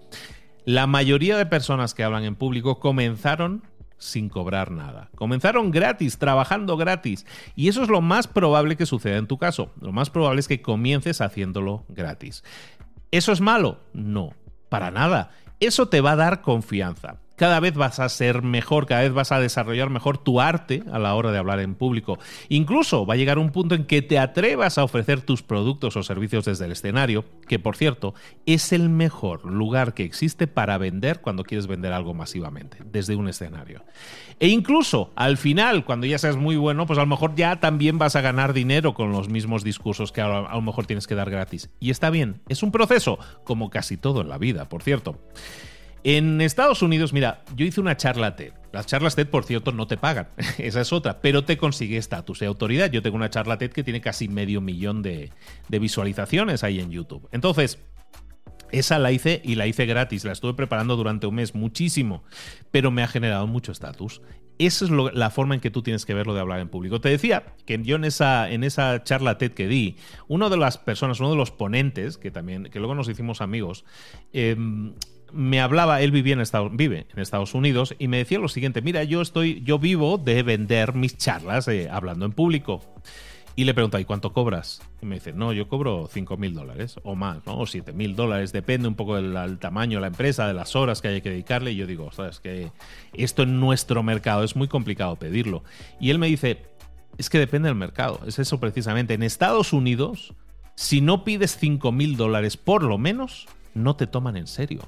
La 0.65 0.87
mayoría 0.87 1.37
de 1.37 1.47
personas 1.47 1.95
que 1.95 2.05
hablan 2.05 2.25
en 2.25 2.37
público 2.37 2.79
comenzaron 2.79 3.65
sin 3.99 4.29
cobrar 4.29 4.71
nada. 4.71 5.11
Comenzaron 5.15 5.71
gratis, 5.71 6.19
trabajando 6.19 6.77
gratis. 6.77 7.27
Y 7.55 7.69
eso 7.69 7.83
es 7.83 7.89
lo 7.89 8.01
más 8.01 8.27
probable 8.27 8.77
que 8.77 8.87
suceda 8.87 9.17
en 9.17 9.27
tu 9.27 9.39
caso. 9.39 9.73
Lo 9.81 9.93
más 9.93 10.11
probable 10.11 10.41
es 10.41 10.49
que 10.49 10.63
comiences 10.63 11.21
haciéndolo 11.21 11.85
gratis. 11.89 12.45
¿Eso 13.11 13.33
es 13.33 13.41
malo? 13.41 13.81
No, 13.93 14.35
para 14.69 14.91
nada. 14.91 15.31
Eso 15.61 15.89
te 15.89 16.01
va 16.01 16.13
a 16.13 16.17
dar 16.17 16.43
confianza 16.43 17.19
cada 17.43 17.59
vez 17.59 17.75
vas 17.75 17.99
a 17.99 18.09
ser 18.09 18.43
mejor, 18.43 18.87
cada 18.87 19.01
vez 19.01 19.13
vas 19.13 19.33
a 19.33 19.41
desarrollar 19.41 19.91
mejor 19.91 20.17
tu 20.17 20.41
arte 20.41 20.85
a 20.93 21.01
la 21.01 21.13
hora 21.17 21.33
de 21.33 21.39
hablar 21.39 21.59
en 21.59 21.75
público. 21.75 22.21
Incluso 22.49 23.05
va 23.05 23.15
a 23.15 23.17
llegar 23.17 23.37
un 23.37 23.51
punto 23.51 23.75
en 23.75 23.85
que 23.85 24.01
te 24.01 24.21
atrevas 24.21 24.79
a 24.79 24.85
ofrecer 24.85 25.23
tus 25.23 25.43
productos 25.43 25.97
o 25.97 26.05
servicios 26.05 26.45
desde 26.45 26.67
el 26.67 26.71
escenario, 26.71 27.25
que 27.49 27.59
por 27.59 27.75
cierto 27.75 28.15
es 28.47 28.73
el 28.73 28.91
mejor 28.91 29.45
lugar 29.45 29.93
que 29.93 30.05
existe 30.05 30.47
para 30.47 30.79
vender 30.79 31.21
cuando 31.21 31.43
quieres 31.43 31.67
vender 31.67 31.93
algo 31.93 32.15
masivamente, 32.15 32.77
desde 32.85 33.17
un 33.17 33.27
escenario. 33.27 33.83
E 34.39 34.47
incluso 34.47 35.11
al 35.17 35.37
final, 35.37 35.85
cuando 35.85 36.07
ya 36.07 36.19
seas 36.19 36.37
muy 36.37 36.55
bueno, 36.55 36.87
pues 36.87 37.01
a 37.01 37.03
lo 37.03 37.09
mejor 37.09 37.35
ya 37.35 37.59
también 37.59 37.99
vas 37.99 38.15
a 38.15 38.21
ganar 38.21 38.53
dinero 38.53 38.95
con 38.95 39.11
los 39.11 39.29
mismos 39.29 39.65
discursos 39.65 40.13
que 40.13 40.21
a 40.21 40.29
lo 40.29 40.63
mejor 40.63 40.87
tienes 40.87 41.09
que 41.09 41.17
dar 41.17 41.29
gratis. 41.29 41.71
Y 41.81 41.91
está 41.91 42.09
bien, 42.11 42.41
es 42.49 42.63
un 42.63 42.71
proceso, 42.71 43.19
como 43.43 43.69
casi 43.69 43.97
todo 43.97 44.21
en 44.21 44.29
la 44.29 44.39
vida, 44.39 44.69
por 44.69 44.85
cierto. 44.85 45.19
En 46.05 46.41
Estados 46.41 46.83
Unidos, 46.83 47.13
mira, 47.13 47.45
yo 47.55 47.65
hice 47.65 47.81
una 47.81 47.97
charla 47.97 48.35
TED 48.35 48.53
Las 48.73 48.87
charlas 48.87 49.15
TED, 49.15 49.29
por 49.29 49.45
cierto, 49.45 49.71
no 49.71 49.87
te 49.87 49.97
pagan. 49.97 50.29
Esa 50.59 50.81
es 50.81 50.93
otra, 50.93 51.21
pero 51.21 51.45
te 51.45 51.57
consigue 51.57 51.97
estatus 51.97 52.43
y 52.43 52.45
autoridad. 52.45 52.91
Yo 52.91 53.03
tengo 53.03 53.17
una 53.17 53.31
charla 53.31 53.59
TED 53.59 53.71
que 53.71 53.85
tiene 53.85 54.01
casi 54.01 54.29
medio 54.29 54.61
millón 54.61 55.03
de, 55.03 55.31
de 55.69 55.79
visualizaciones 55.79 56.65
ahí 56.65 56.81
en 56.81 56.91
YouTube. 56.91 57.29
Entonces, 57.31 57.79
esa 58.73 58.99
la 58.99 59.13
hice 59.13 59.41
y 59.45 59.55
la 59.55 59.67
hice 59.67 59.87
gratis, 59.87 60.25
la 60.25 60.33
estuve 60.33 60.55
preparando 60.55 60.97
durante 60.97 61.27
un 61.27 61.35
mes 61.35 61.55
muchísimo, 61.55 62.25
pero 62.71 62.91
me 62.91 63.03
ha 63.03 63.09
generado 63.09 63.47
mucho 63.47 63.71
estatus. 63.71 64.23
Esa 64.59 64.85
es 64.85 64.91
la 64.91 65.31
forma 65.31 65.55
en 65.55 65.61
que 65.61 65.71
tú 65.71 65.83
tienes 65.83 66.07
que 66.07 66.15
verlo 66.15 66.35
de 66.35 66.41
hablar 66.41 66.61
en 66.61 66.69
público. 66.69 67.01
Te 67.01 67.09
decía 67.09 67.55
que 67.67 67.81
yo 67.83 67.97
en 67.97 68.05
esa, 68.05 68.51
en 68.51 68.65
esa 68.65 69.03
charla 69.03 69.37
TED 69.39 69.53
que 69.53 69.69
di, 69.69 69.97
una 70.29 70.49
de 70.49 70.57
las 70.57 70.79
personas, 70.79 71.21
uno 71.21 71.31
de 71.31 71.37
los 71.37 71.51
ponentes, 71.51 72.17
que 72.17 72.31
también, 72.31 72.65
que 72.65 72.79
luego 72.79 72.95
nos 72.95 73.09
hicimos 73.09 73.41
amigos, 73.41 73.85
em, 74.33 74.95
me 75.33 75.61
hablaba, 75.61 76.01
él 76.03 76.11
vivía 76.11 76.35
en 76.35 76.41
Estados, 76.41 76.71
vive 76.75 77.07
en 77.13 77.21
Estados 77.21 77.55
Unidos 77.55 77.95
y 77.99 78.09
me 78.09 78.19
decía 78.19 78.39
lo 78.39 78.49
siguiente, 78.49 78.83
mira, 78.83 79.05
yo 79.05 79.23
estoy, 79.23 79.63
yo 79.63 79.79
vivo 79.79 80.19
de 80.19 80.43
vender 80.43 80.95
mis 80.95 81.17
charlas 81.17 81.69
eh, 81.69 81.89
hablando 81.91 82.27
en 82.27 82.33
público. 82.33 82.81
Y 83.55 83.65
le 83.65 83.75
pregunto, 83.75 83.99
¿y 83.99 84.07
cuánto 84.07 84.33
cobras? 84.33 84.81
Y 85.03 85.07
me 85.07 85.17
dice, 85.17 85.35
no, 85.35 85.53
yo 85.53 85.69
cobro 85.69 86.09
5 86.11 86.39
mil 86.39 86.55
dólares 86.55 86.97
o 87.03 87.15
más, 87.15 87.45
¿no? 87.45 87.59
O 87.59 87.67
7 87.67 87.93
mil 87.93 88.17
dólares, 88.17 88.51
depende 88.51 88.89
un 88.89 88.95
poco 88.95 89.17
del, 89.17 89.59
tamaño 89.59 89.99
de 89.99 90.01
la 90.01 90.07
empresa, 90.07 90.47
de 90.47 90.55
las 90.55 90.75
horas 90.75 91.03
que 91.03 91.09
hay 91.09 91.21
que 91.21 91.29
dedicarle. 91.29 91.73
Y 91.73 91.77
yo 91.77 91.87
digo, 91.87 92.11
sabes 92.13 92.41
que 92.41 92.71
esto 93.13 93.43
en 93.43 93.61
nuestro 93.61 94.03
mercado 94.03 94.43
es 94.43 94.57
muy 94.57 94.69
complicado 94.69 95.17
pedirlo. 95.17 95.65
Y 96.01 96.09
él 96.09 96.19
me 96.19 96.29
dice, 96.29 96.63
es 97.19 97.29
que 97.29 97.39
depende 97.39 97.69
del 97.69 97.77
mercado, 97.77 98.21
es 98.27 98.39
eso 98.39 98.59
precisamente. 98.59 99.13
En 99.13 99.23
Estados 99.23 99.75
Unidos, 99.75 100.33
si 100.75 101.03
no 101.03 101.23
pides 101.23 101.59
5 101.59 101.93
mil 101.93 102.17
dólares 102.17 102.57
por 102.57 102.83
lo 102.83 102.97
menos, 102.97 103.47
no 103.75 103.97
te 103.97 104.07
toman 104.07 104.39
en 104.39 104.47
serio 104.47 104.81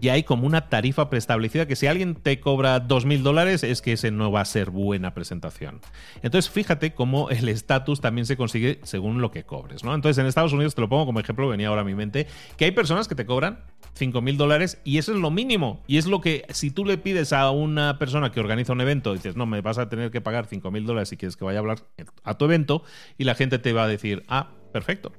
y 0.00 0.08
hay 0.08 0.22
como 0.22 0.46
una 0.46 0.68
tarifa 0.68 1.10
preestablecida 1.10 1.66
que 1.66 1.76
si 1.76 1.86
alguien 1.86 2.14
te 2.14 2.40
cobra 2.40 2.80
dos 2.80 3.04
mil 3.04 3.22
dólares 3.22 3.64
es 3.64 3.82
que 3.82 3.92
ese 3.92 4.10
no 4.10 4.30
va 4.30 4.40
a 4.40 4.44
ser 4.44 4.70
buena 4.70 5.14
presentación. 5.14 5.80
Entonces 6.22 6.50
fíjate 6.50 6.94
cómo 6.94 7.30
el 7.30 7.48
estatus 7.48 8.00
también 8.00 8.26
se 8.26 8.36
consigue 8.36 8.80
según 8.82 9.20
lo 9.20 9.30
que 9.30 9.44
cobres, 9.44 9.84
¿no? 9.84 9.94
Entonces 9.94 10.18
en 10.18 10.26
Estados 10.26 10.52
Unidos, 10.52 10.74
te 10.74 10.80
lo 10.80 10.88
pongo 10.88 11.06
como 11.06 11.20
ejemplo, 11.20 11.48
venía 11.48 11.68
ahora 11.68 11.82
a 11.82 11.84
mi 11.84 11.94
mente, 11.94 12.26
que 12.56 12.64
hay 12.64 12.70
personas 12.70 13.08
que 13.08 13.14
te 13.14 13.26
cobran 13.26 13.60
cinco 13.94 14.20
mil 14.20 14.36
dólares 14.36 14.80
y 14.84 14.98
eso 14.98 15.12
es 15.12 15.18
lo 15.18 15.30
mínimo. 15.30 15.82
Y 15.86 15.98
es 15.98 16.06
lo 16.06 16.20
que 16.20 16.44
si 16.50 16.70
tú 16.70 16.84
le 16.84 16.98
pides 16.98 17.32
a 17.32 17.50
una 17.50 17.98
persona 17.98 18.30
que 18.30 18.40
organiza 18.40 18.72
un 18.72 18.80
evento, 18.80 19.12
dices, 19.12 19.36
no, 19.36 19.46
me 19.46 19.60
vas 19.60 19.78
a 19.78 19.88
tener 19.88 20.10
que 20.10 20.20
pagar 20.20 20.46
cinco 20.46 20.70
mil 20.70 20.86
dólares 20.86 21.08
si 21.08 21.16
quieres 21.16 21.36
que 21.36 21.44
vaya 21.44 21.58
a 21.58 21.60
hablar 21.60 21.78
a 22.22 22.34
tu 22.38 22.44
evento 22.44 22.82
y 23.18 23.24
la 23.24 23.34
gente 23.34 23.58
te 23.58 23.72
va 23.72 23.84
a 23.84 23.88
decir, 23.88 24.22
ah, 24.28 24.50
perfecto, 24.72 25.12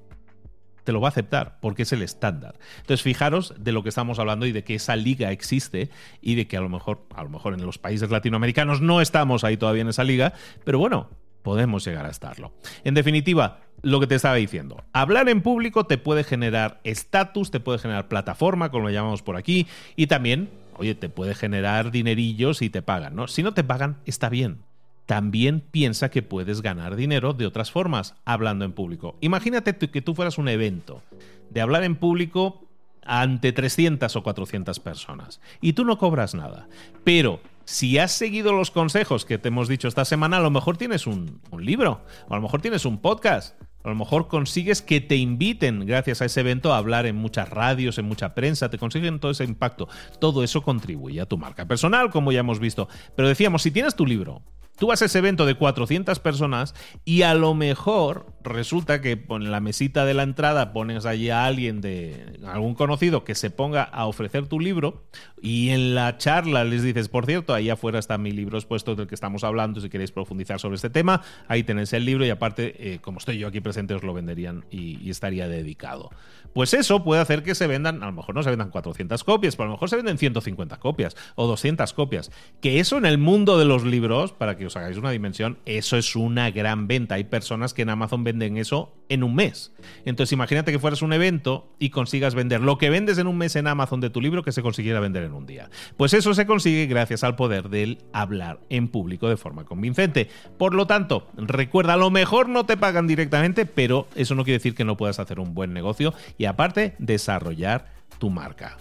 te 0.89 0.93
lo 0.93 1.01
va 1.01 1.09
a 1.09 1.11
aceptar 1.11 1.59
porque 1.61 1.83
es 1.83 1.93
el 1.93 2.01
estándar. 2.01 2.57
Entonces, 2.77 3.03
fijaros 3.03 3.53
de 3.59 3.71
lo 3.71 3.83
que 3.83 3.89
estamos 3.89 4.17
hablando 4.17 4.47
y 4.47 4.51
de 4.51 4.63
que 4.63 4.73
esa 4.73 4.95
liga 4.95 5.31
existe 5.31 5.91
y 6.19 6.33
de 6.33 6.47
que 6.47 6.57
a 6.57 6.61
lo 6.61 6.69
mejor, 6.69 7.05
a 7.13 7.21
lo 7.21 7.29
mejor 7.29 7.53
en 7.53 7.63
los 7.63 7.77
países 7.77 8.09
latinoamericanos 8.09 8.81
no 8.81 8.99
estamos 8.99 9.43
ahí 9.43 9.55
todavía 9.55 9.83
en 9.83 9.89
esa 9.89 10.03
liga, 10.03 10.33
pero 10.63 10.79
bueno, 10.79 11.11
podemos 11.43 11.85
llegar 11.85 12.07
a 12.07 12.09
estarlo. 12.09 12.53
En 12.83 12.95
definitiva, 12.95 13.59
lo 13.83 13.99
que 13.99 14.07
te 14.07 14.15
estaba 14.15 14.33
diciendo, 14.33 14.83
hablar 14.91 15.29
en 15.29 15.43
público 15.43 15.85
te 15.85 15.99
puede 15.99 16.23
generar 16.23 16.79
estatus, 16.83 17.51
te 17.51 17.59
puede 17.59 17.77
generar 17.77 18.07
plataforma, 18.07 18.71
como 18.71 18.85
lo 18.85 18.89
llamamos 18.89 19.21
por 19.21 19.37
aquí, 19.37 19.67
y 19.95 20.07
también, 20.07 20.49
oye, 20.75 20.95
te 20.95 21.09
puede 21.09 21.35
generar 21.35 21.91
dinerillos 21.91 22.63
y 22.63 22.71
te 22.71 22.81
pagan, 22.81 23.15
¿no? 23.15 23.27
Si 23.27 23.43
no 23.43 23.53
te 23.53 23.63
pagan, 23.63 23.97
está 24.07 24.27
bien 24.27 24.63
también 25.09 25.61
piensa 25.61 26.11
que 26.11 26.21
puedes 26.21 26.61
ganar 26.61 26.95
dinero 26.95 27.33
de 27.33 27.47
otras 27.47 27.71
formas 27.71 28.13
hablando 28.25 28.63
en 28.63 28.73
público. 28.73 29.17
Imagínate 29.21 29.75
que 29.75 30.03
tú 30.03 30.13
fueras 30.13 30.37
un 30.37 30.47
evento 30.47 31.01
de 31.49 31.61
hablar 31.61 31.83
en 31.83 31.95
público 31.95 32.67
ante 33.03 33.51
300 33.51 34.15
o 34.15 34.21
400 34.21 34.79
personas 34.79 35.41
y 35.61 35.73
tú 35.73 35.83
no 35.83 35.97
cobras 35.97 36.35
nada. 36.35 36.67
Pero 37.03 37.39
si 37.65 37.97
has 37.97 38.11
seguido 38.11 38.53
los 38.53 38.69
consejos 38.69 39.25
que 39.25 39.39
te 39.39 39.47
hemos 39.47 39.67
dicho 39.67 39.87
esta 39.87 40.05
semana, 40.05 40.37
a 40.37 40.41
lo 40.41 40.51
mejor 40.51 40.77
tienes 40.77 41.07
un, 41.07 41.41
libro, 41.57 42.03
o 42.27 42.33
a 42.33 42.35
lo 42.35 42.43
mejor 42.43 42.61
tienes 42.61 42.85
un 42.85 42.99
podcast, 42.99 43.59
a 43.83 43.89
lo 43.89 43.95
mejor 43.95 44.27
consigues 44.27 44.83
que 44.83 45.01
te 45.01 45.15
inviten 45.15 45.87
gracias 45.87 46.21
a 46.21 46.25
ese 46.25 46.41
evento 46.41 46.71
a 46.71 46.77
hablar 46.77 47.07
en 47.07 47.15
muchas 47.15 47.49
radios, 47.49 47.97
en 47.97 48.05
mucha 48.05 48.35
prensa, 48.35 48.69
te 48.69 48.77
consiguen 48.77 49.19
todo 49.19 49.31
ese 49.31 49.43
impacto. 49.43 49.89
Todo 50.19 50.43
eso 50.43 50.61
contribuye 50.61 51.19
a 51.19 51.25
tu 51.25 51.39
marca 51.39 51.65
personal, 51.65 52.11
como 52.11 52.31
ya 52.31 52.41
hemos 52.41 52.59
visto. 52.59 52.87
Pero 53.15 53.27
decíamos, 53.27 53.63
si 53.63 53.71
tienes 53.71 53.95
tu 53.95 54.05
libro, 54.05 54.43
Tú 54.79 54.87
vas 54.87 55.01
a 55.01 55.05
ese 55.05 55.19
evento 55.19 55.45
de 55.45 55.55
400 55.55 56.19
personas 56.19 56.73
y 57.03 57.23
a 57.23 57.33
lo 57.33 57.53
mejor 57.53 58.27
resulta 58.43 59.01
que 59.01 59.25
en 59.29 59.51
la 59.51 59.59
mesita 59.59 60.05
de 60.05 60.13
la 60.13 60.23
entrada 60.23 60.71
pones 60.71 61.05
allí 61.05 61.29
a 61.29 61.45
alguien 61.45 61.81
de 61.81 62.39
algún 62.45 62.75
conocido 62.75 63.25
que 63.25 63.35
se 63.35 63.49
ponga 63.49 63.83
a 63.83 64.05
ofrecer 64.07 64.47
tu 64.47 64.59
libro 64.59 65.03
y 65.41 65.69
en 65.69 65.95
la 65.95 66.17
charla 66.17 66.63
les 66.63 66.83
dices, 66.83 67.09
por 67.09 67.25
cierto, 67.25 67.53
ahí 67.53 67.69
afuera 67.69 67.99
está 67.99 68.17
mi 68.17 68.31
libro 68.31 68.57
expuesto 68.57 68.95
del 68.95 69.07
que 69.07 69.15
estamos 69.15 69.43
hablando, 69.43 69.81
si 69.81 69.89
queréis 69.89 70.11
profundizar 70.11 70.59
sobre 70.59 70.75
este 70.75 70.89
tema, 70.89 71.21
ahí 71.47 71.63
tenéis 71.63 71.91
el 71.93 72.05
libro 72.05 72.25
y 72.25 72.29
aparte, 72.29 72.93
eh, 72.93 72.99
como 72.99 73.19
estoy 73.19 73.37
yo 73.37 73.47
aquí 73.47 73.59
presente, 73.61 73.93
os 73.93 74.03
lo 74.03 74.13
venderían 74.13 74.65
y, 74.71 75.09
estaría 75.09 75.47
dedicado. 75.47 76.11
Pues 76.53 76.73
eso 76.73 77.03
puede 77.03 77.21
hacer 77.21 77.43
que 77.43 77.55
se 77.55 77.67
vendan, 77.67 78.03
a 78.03 78.07
lo 78.07 78.11
mejor 78.11 78.35
no 78.35 78.43
se 78.43 78.49
vendan 78.49 78.69
400 78.69 79.23
copias, 79.23 79.55
pero 79.55 79.65
a 79.65 79.67
lo 79.67 79.73
mejor 79.73 79.89
se 79.89 79.95
venden 79.95 80.17
150 80.17 80.77
copias 80.77 81.15
o 81.35 81.47
200 81.47 81.93
copias. 81.93 82.31
Que 82.61 82.79
eso 82.79 82.97
en 82.97 83.05
el 83.05 83.17
mundo 83.17 83.57
de 83.57 83.65
los 83.65 83.83
libros, 83.83 84.31
para 84.31 84.57
que 84.57 84.65
os 84.65 84.75
hagáis 84.75 84.97
una 84.97 85.11
dimensión, 85.11 85.59
eso 85.65 85.97
es 85.97 86.15
una 86.15 86.51
gran 86.51 86.87
venta. 86.87 87.15
Hay 87.15 87.25
personas 87.25 87.73
que 87.73 87.83
en 87.83 87.89
Amazon 87.89 88.23
venden 88.23 88.57
eso 88.57 88.98
en 89.09 89.23
un 89.23 89.35
mes. 89.35 89.73
Entonces 90.05 90.33
imagínate 90.33 90.71
que 90.71 90.79
fueras 90.79 91.01
un 91.01 91.13
evento 91.13 91.67
y 91.79 91.89
consigas 91.89 92.35
vender 92.35 92.61
lo 92.61 92.77
que 92.77 92.89
vendes 92.89 93.17
en 93.17 93.27
un 93.27 93.37
mes 93.37 93.55
en 93.55 93.67
Amazon 93.67 93.99
de 93.99 94.09
tu 94.09 94.21
libro 94.21 94.43
que 94.43 94.51
se 94.51 94.61
consiguiera 94.61 94.99
vender 94.99 95.23
en 95.23 95.33
un 95.33 95.45
día. 95.45 95.69
Pues 95.97 96.13
eso 96.13 96.33
se 96.33 96.45
consigue 96.45 96.85
gracias 96.85 97.23
al 97.23 97.35
poder 97.35 97.69
del 97.69 97.99
hablar 98.13 98.59
en 98.69 98.87
público 98.87 99.27
de 99.27 99.37
forma 99.37 99.65
convincente. 99.65 100.29
Por 100.57 100.73
lo 100.73 100.87
tanto, 100.87 101.27
recuerda, 101.35 101.93
a 101.93 101.97
lo 101.97 102.11
mejor 102.11 102.47
no 102.47 102.65
te 102.65 102.77
pagan 102.77 103.07
directamente, 103.07 103.65
pero 103.65 104.07
eso 104.15 104.35
no 104.35 104.43
quiere 104.43 104.59
decir 104.59 104.75
que 104.75 104.85
no 104.85 104.97
puedas 104.97 105.19
hacer 105.19 105.39
un 105.39 105.53
buen 105.53 105.73
negocio 105.73 106.13
y 106.37 106.45
aparte 106.45 106.95
desarrollar 106.99 107.91
tu 108.19 108.29
marca. 108.29 108.77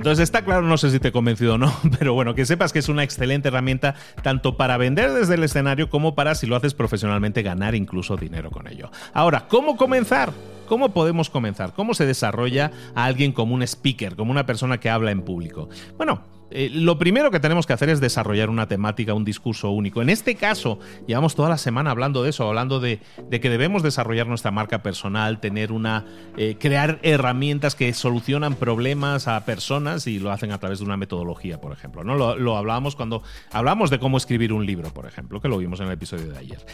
Entonces 0.00 0.22
está 0.22 0.40
claro, 0.46 0.62
no 0.62 0.78
sé 0.78 0.90
si 0.90 0.98
te 0.98 1.08
he 1.08 1.12
convencido 1.12 1.56
o 1.56 1.58
no, 1.58 1.70
pero 1.98 2.14
bueno, 2.14 2.34
que 2.34 2.46
sepas 2.46 2.72
que 2.72 2.78
es 2.78 2.88
una 2.88 3.02
excelente 3.02 3.48
herramienta 3.48 3.96
tanto 4.22 4.56
para 4.56 4.78
vender 4.78 5.12
desde 5.12 5.34
el 5.34 5.44
escenario 5.44 5.90
como 5.90 6.14
para, 6.14 6.34
si 6.34 6.46
lo 6.46 6.56
haces 6.56 6.72
profesionalmente, 6.72 7.42
ganar 7.42 7.74
incluso 7.74 8.16
dinero 8.16 8.50
con 8.50 8.66
ello. 8.66 8.90
Ahora, 9.12 9.46
¿cómo 9.46 9.76
comenzar? 9.76 10.32
¿Cómo 10.66 10.94
podemos 10.94 11.28
comenzar? 11.28 11.74
¿Cómo 11.74 11.92
se 11.92 12.06
desarrolla 12.06 12.70
a 12.94 13.04
alguien 13.04 13.32
como 13.32 13.54
un 13.54 13.62
speaker, 13.62 14.16
como 14.16 14.30
una 14.30 14.46
persona 14.46 14.80
que 14.80 14.88
habla 14.88 15.10
en 15.10 15.20
público? 15.20 15.68
Bueno, 15.98 16.22
eh, 16.50 16.70
lo 16.72 16.98
primero 16.98 17.30
que 17.30 17.40
tenemos 17.40 17.66
que 17.66 17.72
hacer 17.72 17.88
es 17.88 18.00
desarrollar 18.00 18.50
una 18.50 18.66
temática, 18.66 19.14
un 19.14 19.24
discurso 19.24 19.70
único. 19.70 20.02
En 20.02 20.10
este 20.10 20.34
caso, 20.34 20.78
llevamos 21.06 21.34
toda 21.34 21.48
la 21.48 21.58
semana 21.58 21.90
hablando 21.90 22.22
de 22.22 22.30
eso, 22.30 22.48
hablando 22.48 22.80
de, 22.80 23.00
que 23.30 23.50
debemos 23.50 23.82
desarrollar 23.82 24.26
nuestra 24.26 24.50
marca 24.50 24.82
personal, 24.82 25.40
tener 25.40 25.72
una. 25.72 26.04
Eh, 26.36 26.56
crear 26.58 26.98
herramientas 27.02 27.74
que 27.74 27.92
solucionan 27.92 28.54
problemas 28.54 29.28
a 29.28 29.44
personas 29.44 30.06
y 30.06 30.18
lo 30.18 30.30
hacen 30.30 30.52
a 30.52 30.58
través 30.58 30.78
de 30.78 30.84
una 30.84 30.96
metodología, 30.96 31.60
por 31.60 31.72
ejemplo. 31.72 32.04
¿no? 32.04 32.14
Lo, 32.14 32.36
lo 32.36 32.56
hablábamos 32.56 32.96
cuando 32.96 33.22
hablamos 33.52 33.90
de 33.90 33.98
cómo 33.98 34.16
escribir 34.16 34.52
un 34.52 34.66
libro, 34.66 34.92
por 34.92 35.06
ejemplo, 35.06 35.40
que 35.40 35.48
lo 35.48 35.58
vimos 35.58 35.80
en 35.80 35.86
el 35.86 35.92
episodio 35.92 36.30
de 36.30 36.38
ayer. 36.38 36.64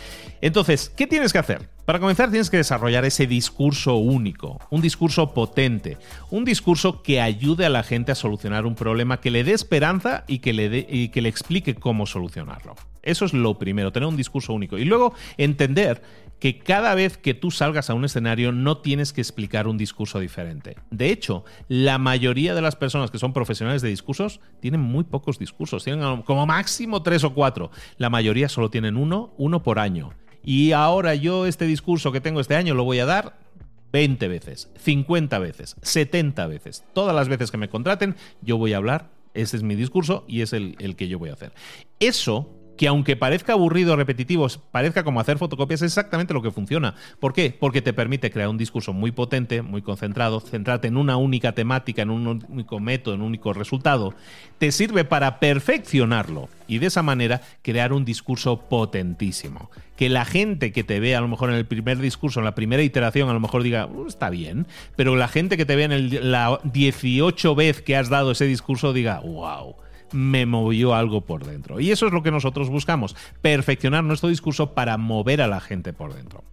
Entonces, 0.41 0.93
¿qué 0.97 1.07
tienes 1.07 1.33
que 1.33 1.39
hacer? 1.39 1.69
Para 1.85 2.01
comenzar, 2.01 2.31
tienes 2.31 2.51
que 2.51 2.57
desarrollar 2.57 3.05
ese 3.05 3.29
discurso 3.29 3.97
único, 3.97 4.61
un 4.71 4.81
discurso 4.81 5.33
potente, 5.33 5.99
un 6.31 6.45
discurso 6.45 7.03
que 7.03 7.21
ayude 7.21 7.65
a 7.65 7.69
la 7.69 7.85
gente 7.85 8.11
a 8.11 8.17
solucionar 8.17 8.67
un 8.67 8.75
problema 8.75 9.21
que 9.21 9.31
le 9.31 9.45
des 9.45 9.63
esperanza 9.67 10.25
y 10.29 10.39
que 10.39 10.53
le, 10.53 11.29
explique 11.29 11.75
cómo 11.75 12.07
solucionarlo. 12.07 12.77
Eso 13.03 13.25
es 13.25 13.33
lo 13.33 13.59
primero, 13.59 13.91
tener 13.91 14.09
un 14.09 14.17
discurso 14.17 14.53
único. 14.53 14.79
Y 14.79 14.85
luego 14.85 15.13
entender 15.39 16.03
que 16.39 16.59
cada 16.59 16.95
vez 16.95 17.19
que 17.19 17.35
tú 17.35 17.51
salgas 17.51 17.91
a 17.91 17.95
un 17.95 18.05
escenario 18.05 18.53
no 18.53 18.79
tienes 18.79 19.13
que 19.13 19.21
explicar 19.21 19.67
un 19.67 19.77
discurso 19.77 20.21
diferente. 20.21 20.77
De 20.91 21.11
hecho, 21.11 21.45
la 21.69 21.99
mayoría 21.99 22.55
de 22.55 22.63
las 22.63 22.77
personas 22.77 23.11
que 23.11 23.19
son 23.19 23.33
profesionales 23.33 23.83
de 23.83 23.89
discursos 23.89 24.41
tienen 24.61 24.81
muy 24.81 25.03
pocos 25.03 25.39
discursos, 25.39 25.83
tienen 25.83 26.23
como 26.23 26.47
máximo 26.47 27.03
tres 27.03 27.25
o 27.25 27.35
cuatro. 27.35 27.71
La 27.97 28.11
mayoría 28.11 28.49
solo 28.49 28.71
tienen 28.71 28.97
uno, 28.97 29.35
uno 29.37 29.63
por 29.63 29.81
año. 29.81 30.13
Y 30.45 30.71
ahora 30.73 31.17
yo 31.17 31.47
este 31.47 31.67
discurso 31.67 32.13
que 32.13 32.21
tengo 32.21 32.41
este 32.41 32.55
año 32.55 32.75
lo 32.75 32.85
voy 32.85 33.01
a 33.01 33.07
dar 33.07 33.37
20 33.93 34.29
veces, 34.29 34.71
50 34.79 35.39
veces, 35.39 35.77
70 35.83 36.47
veces. 36.49 36.85
Todas 36.93 37.15
las 37.15 37.29
veces 37.29 37.51
que 37.51 37.57
me 37.57 37.69
contraten, 37.69 38.17
yo 38.43 38.59
voy 38.59 38.73
a 38.73 38.77
hablar 38.77 39.16
ese 39.37 39.57
es 39.57 39.63
mi 39.63 39.75
discurso 39.75 40.25
y 40.27 40.41
es 40.41 40.53
el, 40.53 40.77
que 40.97 41.09
yo 41.09 41.19
voy 41.19 41.31
a 41.31 41.35
hacer. 41.35 41.53
Eso 42.01 42.51
que 42.77 42.89
aunque 42.89 43.17
parezca 43.17 43.55
aburrido, 43.55 43.97
repetitivo, 43.97 44.47
parezca 44.71 45.05
como 45.05 45.21
hacer 45.21 45.39
fotocopias, 45.39 45.83
es 45.83 45.93
exactamente 45.93 46.35
lo 46.35 46.43
que 46.43 46.51
funciona. 46.51 46.95
¿Por 47.21 47.33
qué? 47.33 47.57
Porque 47.59 47.83
te 47.83 47.93
permite 47.93 48.31
crear 48.31 48.49
un 48.49 48.59
discurso 48.59 48.93
muy 48.93 49.13
potente, 49.13 49.63
muy 49.63 49.83
concentrado, 49.83 50.41
centrarte 50.41 50.89
en 50.89 50.97
una 50.97 51.17
única 51.17 51.53
temática, 51.53 52.03
en 52.03 52.11
un 52.11 52.45
único 52.49 52.81
método, 52.81 53.15
en 53.15 53.21
un 53.21 53.29
único 53.29 53.53
resultado. 53.53 54.15
Te 54.59 54.73
sirve 54.73 55.05
para 55.05 55.41
perfeccionarlo 55.41 56.49
y 56.69 56.79
de 56.79 56.87
esa 56.87 57.03
manera 57.03 57.43
crear 57.63 57.93
un 57.93 58.05
discurso 58.05 58.61
potentísimo. 58.69 59.71
Que 59.97 60.09
la 60.11 60.25
gente 60.25 60.73
que 60.73 60.85
te 60.85 61.01
ve 61.01 61.17
a 61.17 61.21
lo 61.21 61.29
mejor 61.29 61.51
en 61.51 61.57
el 61.57 61.67
primer 61.67 61.99
discurso, 61.99 62.41
en 62.41 62.45
la 62.45 62.55
primera 62.55 62.83
iteración, 62.83 63.31
a 63.31 63.33
lo 63.33 63.41
mejor 63.41 63.63
diga, 63.63 63.87
uh, 63.87 64.07
está 64.07 64.29
bien, 64.29 64.67
pero 64.95 65.17
la 65.17 65.29
gente 65.29 65.57
que 65.57 65.65
te 65.65 65.77
ve 65.77 65.85
en 65.85 66.33
la 66.33 66.61
18 66.65 67.55
vez 67.55 67.81
que 67.81 67.97
has 67.97 68.11
dado 68.11 68.33
ese 68.33 68.47
discurso 68.47 68.93
diga, 68.93 69.21
wow 69.21 69.77
me 70.13 70.47
movió 70.47 70.95
algo 70.95 71.23
por 71.23 71.45
dentro. 71.45 71.81
Y 71.81 71.91
eso 71.91 72.07
es 72.07 72.13
lo 72.13 72.23
que 72.23 72.31
nosotros 72.31 72.69
buscamos, 72.69 73.17
perfeccionar 73.43 74.05
nuestro 74.05 74.29
discurso 74.29 74.75
para 74.75 74.97
mover 74.97 75.43
a 75.43 75.49
la 75.49 75.61
gente 75.61 75.93
por 75.93 76.15
dentro. 76.15 76.45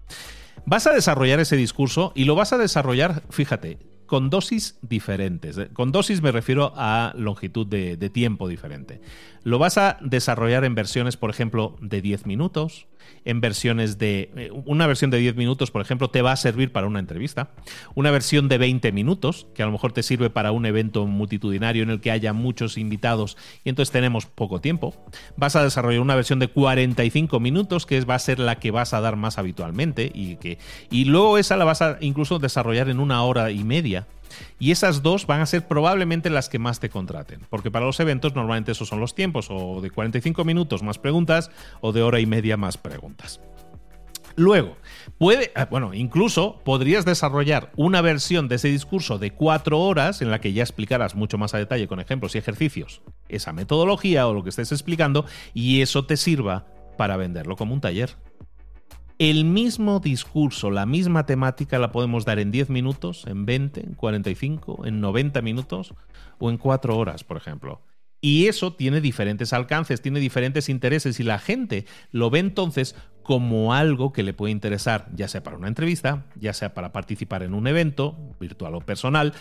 Vas 0.66 0.88
a 0.88 0.94
desarrollar 0.94 1.40
ese 1.40 1.56
discurso 1.56 2.14
y 2.16 2.26
lo 2.26 2.36
vas 2.36 2.54
a 2.54 2.58
desarrollar, 2.58 3.24
fíjate, 3.30 3.80
con 4.06 4.30
dosis 4.30 4.78
diferentes. 4.82 5.60
Con 5.74 5.92
dosis 5.92 6.22
me 6.22 6.32
refiero 6.32 6.74
a 6.76 7.14
longitud 7.16 7.66
de, 7.68 7.98
de 7.98 8.10
tiempo 8.10 8.48
diferente. 8.48 9.02
Lo 9.44 9.60
vas 9.60 9.78
a 9.78 9.98
desarrollar 10.02 10.64
en 10.64 10.74
versiones, 10.74 11.18
por 11.18 11.30
ejemplo, 11.30 11.76
de 11.82 12.02
10 12.02 12.26
minutos, 12.26 12.88
en 13.26 13.42
versiones 13.42 13.98
de... 13.98 14.32
Eh, 14.36 14.50
una 14.66 14.88
versión 14.88 15.12
de 15.12 15.18
10 15.18 15.36
minutos, 15.36 15.70
por 15.70 15.82
ejemplo, 15.82 16.10
te 16.10 16.22
va 16.22 16.32
a 16.32 16.38
servir 16.38 16.72
para 16.72 16.88
una 16.88 17.00
entrevista. 17.00 17.52
Una 17.94 18.12
versión 18.12 18.48
de 18.48 18.58
20 18.58 18.92
minutos, 18.94 19.48
que 19.54 19.64
a 19.64 19.66
lo 19.66 19.72
mejor 19.72 19.92
te 19.92 20.02
sirve 20.02 20.30
para 20.30 20.52
un 20.52 20.66
evento 20.66 21.06
multitudinario 21.08 21.84
en 21.84 21.90
el 21.90 22.00
que 22.00 22.12
haya 22.12 22.32
muchos 22.32 22.78
invitados 22.78 23.38
y 23.64 23.70
entonces 23.70 23.92
tenemos 23.92 24.26
poco 24.26 24.62
tiempo. 24.62 24.96
Vas 25.36 25.58
a 25.58 25.64
desarrollar 25.64 26.02
una 26.02 26.16
versión 26.16 26.40
de 26.40 26.48
45 26.48 27.40
minutos, 27.42 27.86
que 27.86 28.00
va 28.02 28.16
a 28.16 28.20
ser 28.20 28.40
la 28.40 28.60
que 28.60 28.72
vas 28.72 28.94
a 28.94 29.02
dar 29.02 29.18
más 29.18 29.38
habitualmente 29.38 30.12
y, 30.14 30.38
que, 30.38 30.58
y 30.90 31.06
luego 31.06 31.38
esa 31.38 31.58
la 31.58 31.66
vas 31.66 31.82
a 31.82 31.98
incluso 32.02 32.40
desarrollar 32.40 32.90
en 32.90 33.00
una 33.00 33.24
hora 33.24 33.52
y 33.52 33.64
media. 33.64 34.03
Y 34.60 34.72
esas 34.72 35.02
dos 35.02 35.28
van 35.28 35.42
a 35.42 35.46
ser 35.46 35.68
probablemente 35.68 36.30
las 36.30 36.50
que 36.50 36.60
más 36.60 36.80
te 36.80 36.90
contraten, 36.90 37.42
porque 37.50 37.72
para 37.72 37.86
los 37.86 38.00
eventos 38.00 38.36
normalmente 38.36 38.72
esos 38.72 38.88
son 38.88 39.00
los 39.00 39.16
tiempos, 39.16 39.48
o 39.50 39.82
de 39.82 39.90
45 39.90 40.44
minutos 40.46 40.84
más 40.84 41.00
preguntas, 41.00 41.52
o 41.82 41.92
de 41.92 42.04
hora 42.04 42.20
y 42.20 42.26
media 42.26 42.58
más 42.58 42.78
preguntas. 42.78 43.40
Luego, 44.36 44.78
puede, 45.20 45.52
ah, 45.56 45.68
bueno, 45.70 45.94
incluso 45.94 46.60
podrías 46.64 47.06
desarrollar 47.06 47.72
una 47.76 48.02
versión 48.02 48.48
de 48.48 48.56
ese 48.56 48.70
discurso 48.70 49.20
de 49.20 49.32
cuatro 49.32 49.80
horas 49.80 50.22
en 50.22 50.32
la 50.32 50.42
que 50.42 50.54
ya 50.54 50.64
explicarás 50.64 51.14
mucho 51.14 51.38
más 51.38 51.54
a 51.54 51.60
detalle 51.60 51.88
con 51.88 52.00
ejemplos 52.00 52.34
y 52.34 52.40
ejercicios 52.40 53.02
esa 53.30 53.54
metodología 53.54 54.28
o 54.28 54.34
lo 54.34 54.44
que 54.44 54.50
estés 54.50 54.72
explicando 54.72 55.26
y 55.54 55.82
eso 55.82 56.06
te 56.06 56.18
sirva 56.18 56.66
para 56.98 57.18
venderlo 57.18 57.56
como 57.56 57.74
un 57.74 57.82
taller. 57.82 58.16
El 59.20 59.46
mismo 59.46 60.00
discurso, 60.00 60.72
la 60.72 60.86
misma 60.86 61.26
temática 61.26 61.78
la 61.78 61.92
podemos 61.92 62.26
dar 62.26 62.40
en 62.40 62.52
10 62.52 62.70
minutos, 62.70 63.26
en 63.28 63.46
20, 63.46 63.80
en 63.82 63.94
45, 63.94 64.86
en 64.86 65.02
90 65.02 65.42
minutos 65.42 65.94
o 66.40 66.50
en 66.50 66.58
4 66.58 66.98
horas, 66.98 67.24
por 67.24 67.38
ejemplo. 67.38 67.82
Y 68.22 68.48
eso 68.48 68.74
tiene 68.74 69.02
diferentes 69.02 69.54
alcances, 69.54 70.02
tiene 70.02 70.20
diferentes 70.20 70.70
intereses 70.70 71.20
y 71.20 71.24
la 71.24 71.40
gente 71.40 71.86
lo 72.12 72.30
ve 72.30 72.40
entonces 72.40 72.96
como 73.22 73.74
algo 73.74 74.14
que 74.14 74.24
le 74.24 74.34
puede 74.34 74.52
interesar, 74.52 75.10
ya 75.14 75.28
sea 75.28 75.44
para 75.44 75.58
una 75.58 75.68
entrevista, 75.68 76.26
ya 76.40 76.54
sea 76.54 76.74
para 76.74 76.92
participar 76.92 77.44
en 77.44 77.54
un 77.54 77.68
evento, 77.68 78.18
virtual 78.40 78.76
o 78.76 78.82
personal, 78.82 79.34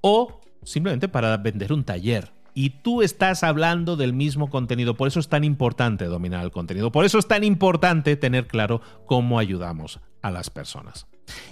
o 0.00 0.40
simplemente 0.62 1.08
para 1.08 1.36
vender 1.36 1.72
un 1.72 1.84
taller 1.84 2.32
y 2.58 2.70
tú 2.70 3.02
estás 3.02 3.44
hablando 3.44 3.94
del 3.94 4.12
mismo 4.12 4.50
contenido. 4.50 4.96
Por 4.96 5.06
eso 5.06 5.20
es 5.20 5.28
tan 5.28 5.44
importante 5.44 6.06
dominar 6.06 6.42
el 6.42 6.50
contenido. 6.50 6.90
Por 6.90 7.04
eso 7.04 7.20
es 7.20 7.28
tan 7.28 7.44
importante 7.44 8.16
tener 8.16 8.48
claro 8.48 8.80
cómo 9.06 9.38
ayudamos 9.38 10.00
a 10.22 10.32
las 10.32 10.50
personas. 10.50 11.06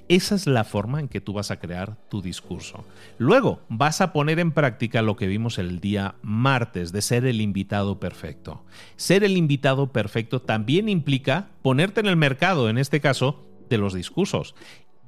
Esa 0.08 0.34
es 0.34 0.48
la 0.48 0.64
forma 0.64 0.98
en 0.98 1.06
que 1.06 1.20
tú 1.20 1.32
vas 1.32 1.52
a 1.52 1.60
crear 1.60 1.96
tu 2.08 2.22
discurso. 2.22 2.84
Luego 3.18 3.60
vas 3.68 4.00
a 4.00 4.12
poner 4.12 4.40
en 4.40 4.50
práctica 4.50 5.00
lo 5.00 5.14
que 5.14 5.28
vimos 5.28 5.60
el 5.60 5.78
día 5.78 6.16
martes 6.22 6.90
de 6.90 7.02
ser 7.02 7.25
el 7.25 7.40
invitado 7.40 8.00
perfecto. 8.00 8.64
Ser 8.96 9.22
el 9.22 9.36
invitado 9.36 9.92
perfecto 9.92 10.42
también 10.42 10.88
implica 10.88 11.50
ponerte 11.62 12.00
en 12.00 12.06
el 12.06 12.16
mercado, 12.16 12.68
en 12.68 12.78
este 12.78 13.00
caso, 13.00 13.46
de 13.70 13.78
los 13.78 13.94
discursos. 13.94 14.56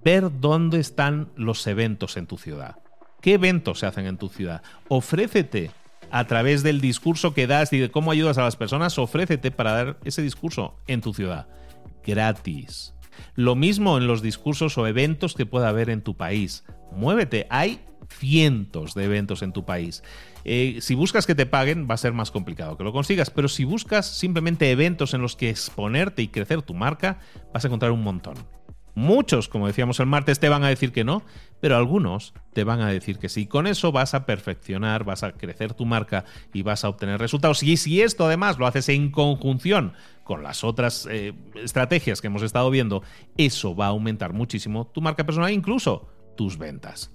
Ver 0.05 0.31
dónde 0.38 0.78
están 0.78 1.31
los 1.35 1.67
eventos 1.67 2.17
en 2.17 2.28
tu 2.28 2.38
ciudad. 2.38 2.76
¿Qué 3.21 3.35
eventos 3.35 3.81
se 3.81 3.87
hacen 3.87 4.07
en 4.07 4.17
tu 4.17 4.28
ciudad? 4.28 4.62
Ofrécete 4.87 5.73
a 6.11 6.27
través 6.27 6.62
del 6.62 6.81
discurso 6.81 7.35
que 7.35 7.47
das 7.47 7.73
y 7.73 7.79
de 7.79 7.91
cómo 7.91 8.11
ayudas 8.11 8.38
a 8.38 8.43
las 8.43 8.57
personas, 8.57 8.99
ofrécete 8.99 9.50
para 9.50 9.73
dar 9.73 9.99
ese 10.05 10.23
discurso 10.23 10.77
en 10.87 11.00
tu 11.00 11.15
ciudad. 11.15 11.49
Gratis. 12.04 12.95
Lo 13.35 13.54
mismo 13.54 13.99
en 13.99 14.06
los 14.06 14.23
discursos 14.23 14.78
o 14.78 14.87
eventos 14.87 15.35
que 15.35 15.47
pueda 15.47 15.69
haber 15.69 15.91
en 15.91 16.02
tu 16.02 16.17
país. 16.17 16.65
Muévete. 16.93 17.47
Hay 17.50 17.80
cientos 18.09 18.95
de 18.95 19.04
eventos 19.04 19.43
en 19.43 19.52
tu 19.52 19.65
país. 19.65 20.02
Eh, 20.45 20.78
si 20.80 20.95
buscas 20.95 21.26
que 21.26 21.35
te 21.35 21.47
paguen, 21.47 21.87
va 21.91 21.95
a 21.95 21.99
ser 21.99 22.13
más 22.13 22.30
complicado 22.30 22.76
que 22.76 22.85
lo 22.85 22.93
consigas, 22.93 23.30
pero 23.30 23.49
si 23.49 23.65
buscas 23.65 24.06
simplemente 24.06 24.71
eventos 24.71 25.13
en 25.15 25.21
los 25.21 25.37
que 25.37 25.50
exponerte 25.50 26.23
y 26.23 26.28
crecer 26.28 26.63
tu 26.63 26.75
marca, 26.75 27.19
vas 27.52 27.65
a 27.65 27.69
encontrar 27.69 27.93
un 27.93 28.02
montón. 28.02 28.35
Muchos, 28.99 29.49
como 29.49 29.69
decíamos 29.69 30.00
el 30.00 30.06
martes, 30.06 30.41
te 30.41 30.49
van 30.49 30.65
a 30.65 30.69
decir 30.69 30.91
que 30.91 31.04
no, 31.04 31.23
pero 31.61 31.76
algunos 31.76 32.34
te 32.52 32.65
van 32.65 32.80
a 32.80 32.89
decir 32.89 33.21
que 33.21 33.28
sí. 33.28 33.47
Con 33.47 33.69
eso 33.69 33.93
vas 33.93 34.13
a 34.13 34.26
perfeccionar, 34.26 35.04
vas 35.04 35.23
a 35.23 35.30
crecer 35.30 35.73
tu 35.73 35.87
marca 35.87 36.25
y 36.52 36.63
vas 36.63 36.84
a 36.84 36.89
obtener 36.89 37.21
resultados. 37.21 37.63
Y 37.63 37.76
si 37.76 38.02
esto 38.02 38.26
además 38.26 38.58
lo 38.58 38.67
haces 38.67 38.89
en 38.89 39.13
conjunción 39.13 39.93
con 40.25 40.43
las 40.43 40.65
otras 40.65 41.06
eh, 41.08 41.32
estrategias 41.54 42.21
que 42.21 42.26
hemos 42.26 42.43
estado 42.43 42.71
viendo, 42.71 43.04
eso 43.37 43.76
va 43.76 43.87
a 43.87 43.91
aumentar 43.91 44.32
muchísimo 44.32 44.89
tu 44.89 45.00
marca 45.00 45.25
personal, 45.25 45.52
incluso 45.52 46.08
tus 46.37 46.58
ventas. 46.58 47.13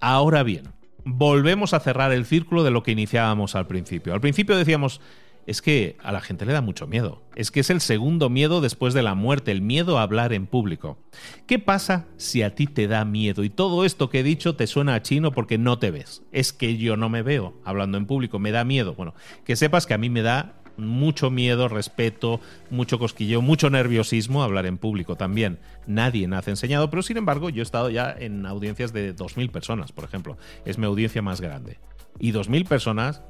Ahora 0.00 0.42
bien, 0.42 0.72
volvemos 1.04 1.74
a 1.74 1.80
cerrar 1.80 2.10
el 2.10 2.24
círculo 2.24 2.64
de 2.64 2.70
lo 2.70 2.82
que 2.82 2.92
iniciábamos 2.92 3.54
al 3.54 3.66
principio. 3.66 4.14
Al 4.14 4.22
principio 4.22 4.56
decíamos, 4.56 5.02
es 5.48 5.62
que 5.62 5.96
a 6.02 6.12
la 6.12 6.20
gente 6.20 6.44
le 6.44 6.52
da 6.52 6.60
mucho 6.60 6.86
miedo. 6.86 7.22
Es 7.34 7.50
que 7.50 7.60
es 7.60 7.70
el 7.70 7.80
segundo 7.80 8.28
miedo 8.28 8.60
después 8.60 8.92
de 8.92 9.02
la 9.02 9.14
muerte, 9.14 9.50
el 9.50 9.62
miedo 9.62 9.98
a 9.98 10.02
hablar 10.02 10.34
en 10.34 10.46
público. 10.46 10.98
¿Qué 11.46 11.58
pasa 11.58 12.04
si 12.18 12.42
a 12.42 12.54
ti 12.54 12.66
te 12.66 12.86
da 12.86 13.06
miedo 13.06 13.42
y 13.42 13.48
todo 13.48 13.86
esto 13.86 14.10
que 14.10 14.20
he 14.20 14.22
dicho 14.22 14.56
te 14.56 14.66
suena 14.66 14.94
a 14.94 15.02
chino 15.02 15.32
porque 15.32 15.56
no 15.56 15.78
te 15.78 15.90
ves? 15.90 16.22
Es 16.32 16.52
que 16.52 16.76
yo 16.76 16.98
no 16.98 17.08
me 17.08 17.22
veo 17.22 17.54
hablando 17.64 17.96
en 17.96 18.04
público, 18.04 18.38
me 18.38 18.50
da 18.50 18.64
miedo. 18.64 18.92
Bueno, 18.92 19.14
que 19.46 19.56
sepas 19.56 19.86
que 19.86 19.94
a 19.94 19.98
mí 19.98 20.10
me 20.10 20.20
da 20.20 20.60
mucho 20.76 21.30
miedo, 21.30 21.68
respeto, 21.68 22.40
mucho 22.68 22.98
cosquillo, 22.98 23.40
mucho 23.40 23.70
nerviosismo 23.70 24.42
hablar 24.42 24.66
en 24.66 24.76
público 24.76 25.16
también. 25.16 25.60
Nadie 25.86 26.28
nace 26.28 26.50
enseñado, 26.50 26.90
pero 26.90 27.02
sin 27.02 27.16
embargo 27.16 27.48
yo 27.48 27.62
he 27.62 27.64
estado 27.64 27.88
ya 27.88 28.14
en 28.16 28.44
audiencias 28.44 28.92
de 28.92 29.16
2.000 29.16 29.50
personas, 29.50 29.92
por 29.92 30.04
ejemplo. 30.04 30.36
Es 30.66 30.76
mi 30.76 30.84
audiencia 30.84 31.22
más 31.22 31.40
grande. 31.40 31.78
Y 32.20 32.32
2.000 32.32 32.68
personas 32.68 33.22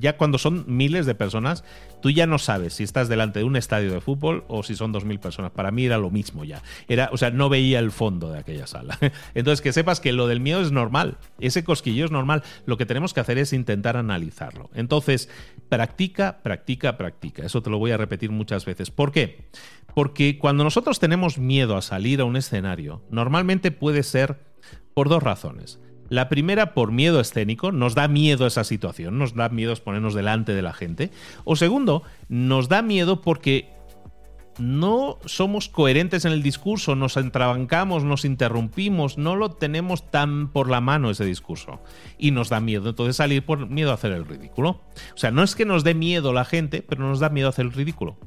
ya 0.00 0.16
cuando 0.16 0.38
son 0.38 0.64
miles 0.66 1.06
de 1.06 1.14
personas, 1.14 1.64
tú 2.00 2.10
ya 2.10 2.26
no 2.26 2.38
sabes 2.38 2.74
si 2.74 2.84
estás 2.84 3.08
delante 3.08 3.40
de 3.40 3.44
un 3.44 3.56
estadio 3.56 3.92
de 3.92 4.00
fútbol 4.00 4.44
o 4.48 4.62
si 4.62 4.76
son 4.76 4.92
2.000 4.92 5.18
personas. 5.18 5.50
Para 5.50 5.70
mí 5.70 5.84
era 5.84 5.98
lo 5.98 6.10
mismo 6.10 6.44
ya. 6.44 6.62
Era, 6.88 7.10
o 7.12 7.16
sea, 7.16 7.30
no 7.30 7.48
veía 7.48 7.78
el 7.78 7.90
fondo 7.90 8.30
de 8.30 8.38
aquella 8.38 8.66
sala. 8.66 8.98
Entonces, 9.34 9.60
que 9.60 9.72
sepas 9.72 10.00
que 10.00 10.12
lo 10.12 10.26
del 10.26 10.40
miedo 10.40 10.60
es 10.60 10.72
normal. 10.72 11.18
Ese 11.40 11.64
cosquillo 11.64 12.04
es 12.04 12.10
normal. 12.10 12.42
Lo 12.66 12.76
que 12.76 12.86
tenemos 12.86 13.14
que 13.14 13.20
hacer 13.20 13.38
es 13.38 13.52
intentar 13.52 13.96
analizarlo. 13.96 14.70
Entonces, 14.74 15.28
practica, 15.68 16.38
practica, 16.42 16.96
practica. 16.96 17.44
Eso 17.44 17.62
te 17.62 17.70
lo 17.70 17.78
voy 17.78 17.90
a 17.90 17.96
repetir 17.96 18.30
muchas 18.30 18.64
veces. 18.64 18.90
¿Por 18.90 19.12
qué? 19.12 19.48
Porque 19.94 20.38
cuando 20.38 20.64
nosotros 20.64 21.00
tenemos 21.00 21.38
miedo 21.38 21.76
a 21.76 21.82
salir 21.82 22.20
a 22.20 22.24
un 22.24 22.36
escenario, 22.36 23.02
normalmente 23.10 23.70
puede 23.70 24.02
ser 24.02 24.38
por 24.94 25.08
dos 25.08 25.22
razones. 25.22 25.80
La 26.08 26.28
primera 26.28 26.74
por 26.74 26.92
miedo 26.92 27.20
escénico, 27.20 27.72
nos 27.72 27.94
da 27.94 28.08
miedo 28.08 28.46
esa 28.46 28.64
situación, 28.64 29.18
nos 29.18 29.34
da 29.34 29.48
miedo 29.48 29.72
exponernos 29.72 30.14
delante 30.14 30.54
de 30.54 30.62
la 30.62 30.72
gente. 30.72 31.10
O 31.44 31.56
segundo, 31.56 32.02
nos 32.28 32.68
da 32.68 32.82
miedo 32.82 33.20
porque 33.20 33.70
no 34.58 35.18
somos 35.24 35.68
coherentes 35.68 36.24
en 36.24 36.32
el 36.32 36.42
discurso, 36.42 36.96
nos 36.96 37.16
entrabancamos, 37.16 38.04
nos 38.04 38.24
interrumpimos, 38.24 39.18
no 39.18 39.36
lo 39.36 39.50
tenemos 39.50 40.10
tan 40.10 40.48
por 40.48 40.68
la 40.68 40.80
mano 40.80 41.10
ese 41.10 41.24
discurso. 41.24 41.80
Y 42.18 42.30
nos 42.32 42.48
da 42.48 42.60
miedo 42.60 42.90
entonces 42.90 43.16
salir 43.16 43.44
por 43.44 43.68
miedo 43.68 43.90
a 43.90 43.94
hacer 43.94 44.12
el 44.12 44.26
ridículo. 44.26 44.82
O 45.14 45.16
sea, 45.16 45.30
no 45.30 45.42
es 45.42 45.54
que 45.54 45.64
nos 45.64 45.84
dé 45.84 45.94
miedo 45.94 46.32
la 46.32 46.44
gente, 46.44 46.82
pero 46.82 47.06
nos 47.06 47.20
da 47.20 47.28
miedo 47.28 47.48
hacer 47.48 47.66
el 47.66 47.72
ridículo. 47.72 48.18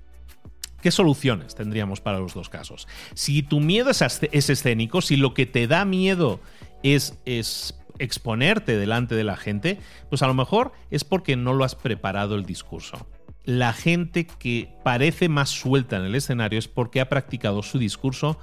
¿Qué 0.81 0.89
soluciones 0.89 1.53
tendríamos 1.53 2.01
para 2.01 2.19
los 2.19 2.33
dos 2.33 2.49
casos? 2.49 2.87
Si 3.13 3.43
tu 3.43 3.59
miedo 3.59 3.91
es, 3.91 4.01
escénico, 4.49 5.01
si 5.01 5.15
lo 5.15 5.33
que 5.33 5.45
te 5.45 5.67
da 5.67 5.85
miedo 5.85 6.39
es, 6.83 7.17
es 7.25 7.75
exponerte 7.99 8.77
delante 8.77 9.15
de 9.15 9.23
la 9.23 9.37
gente, 9.37 9.79
pues 10.09 10.21
a 10.21 10.27
lo 10.27 10.33
mejor 10.33 10.71
es 10.89 11.03
porque 11.03 11.35
no 11.35 11.53
lo 11.53 11.63
has 11.63 11.75
preparado 11.75 12.35
el 12.35 12.45
discurso. 12.45 13.07
La 13.43 13.73
gente 13.73 14.25
que 14.25 14.73
parece 14.83 15.29
más 15.29 15.49
suelta 15.49 15.97
en 15.97 16.03
el 16.03 16.15
escenario 16.15 16.59
es 16.59 16.67
porque 16.67 17.01
ha 17.01 17.09
practicado 17.09 17.63
su 17.63 17.79
discurso 17.79 18.37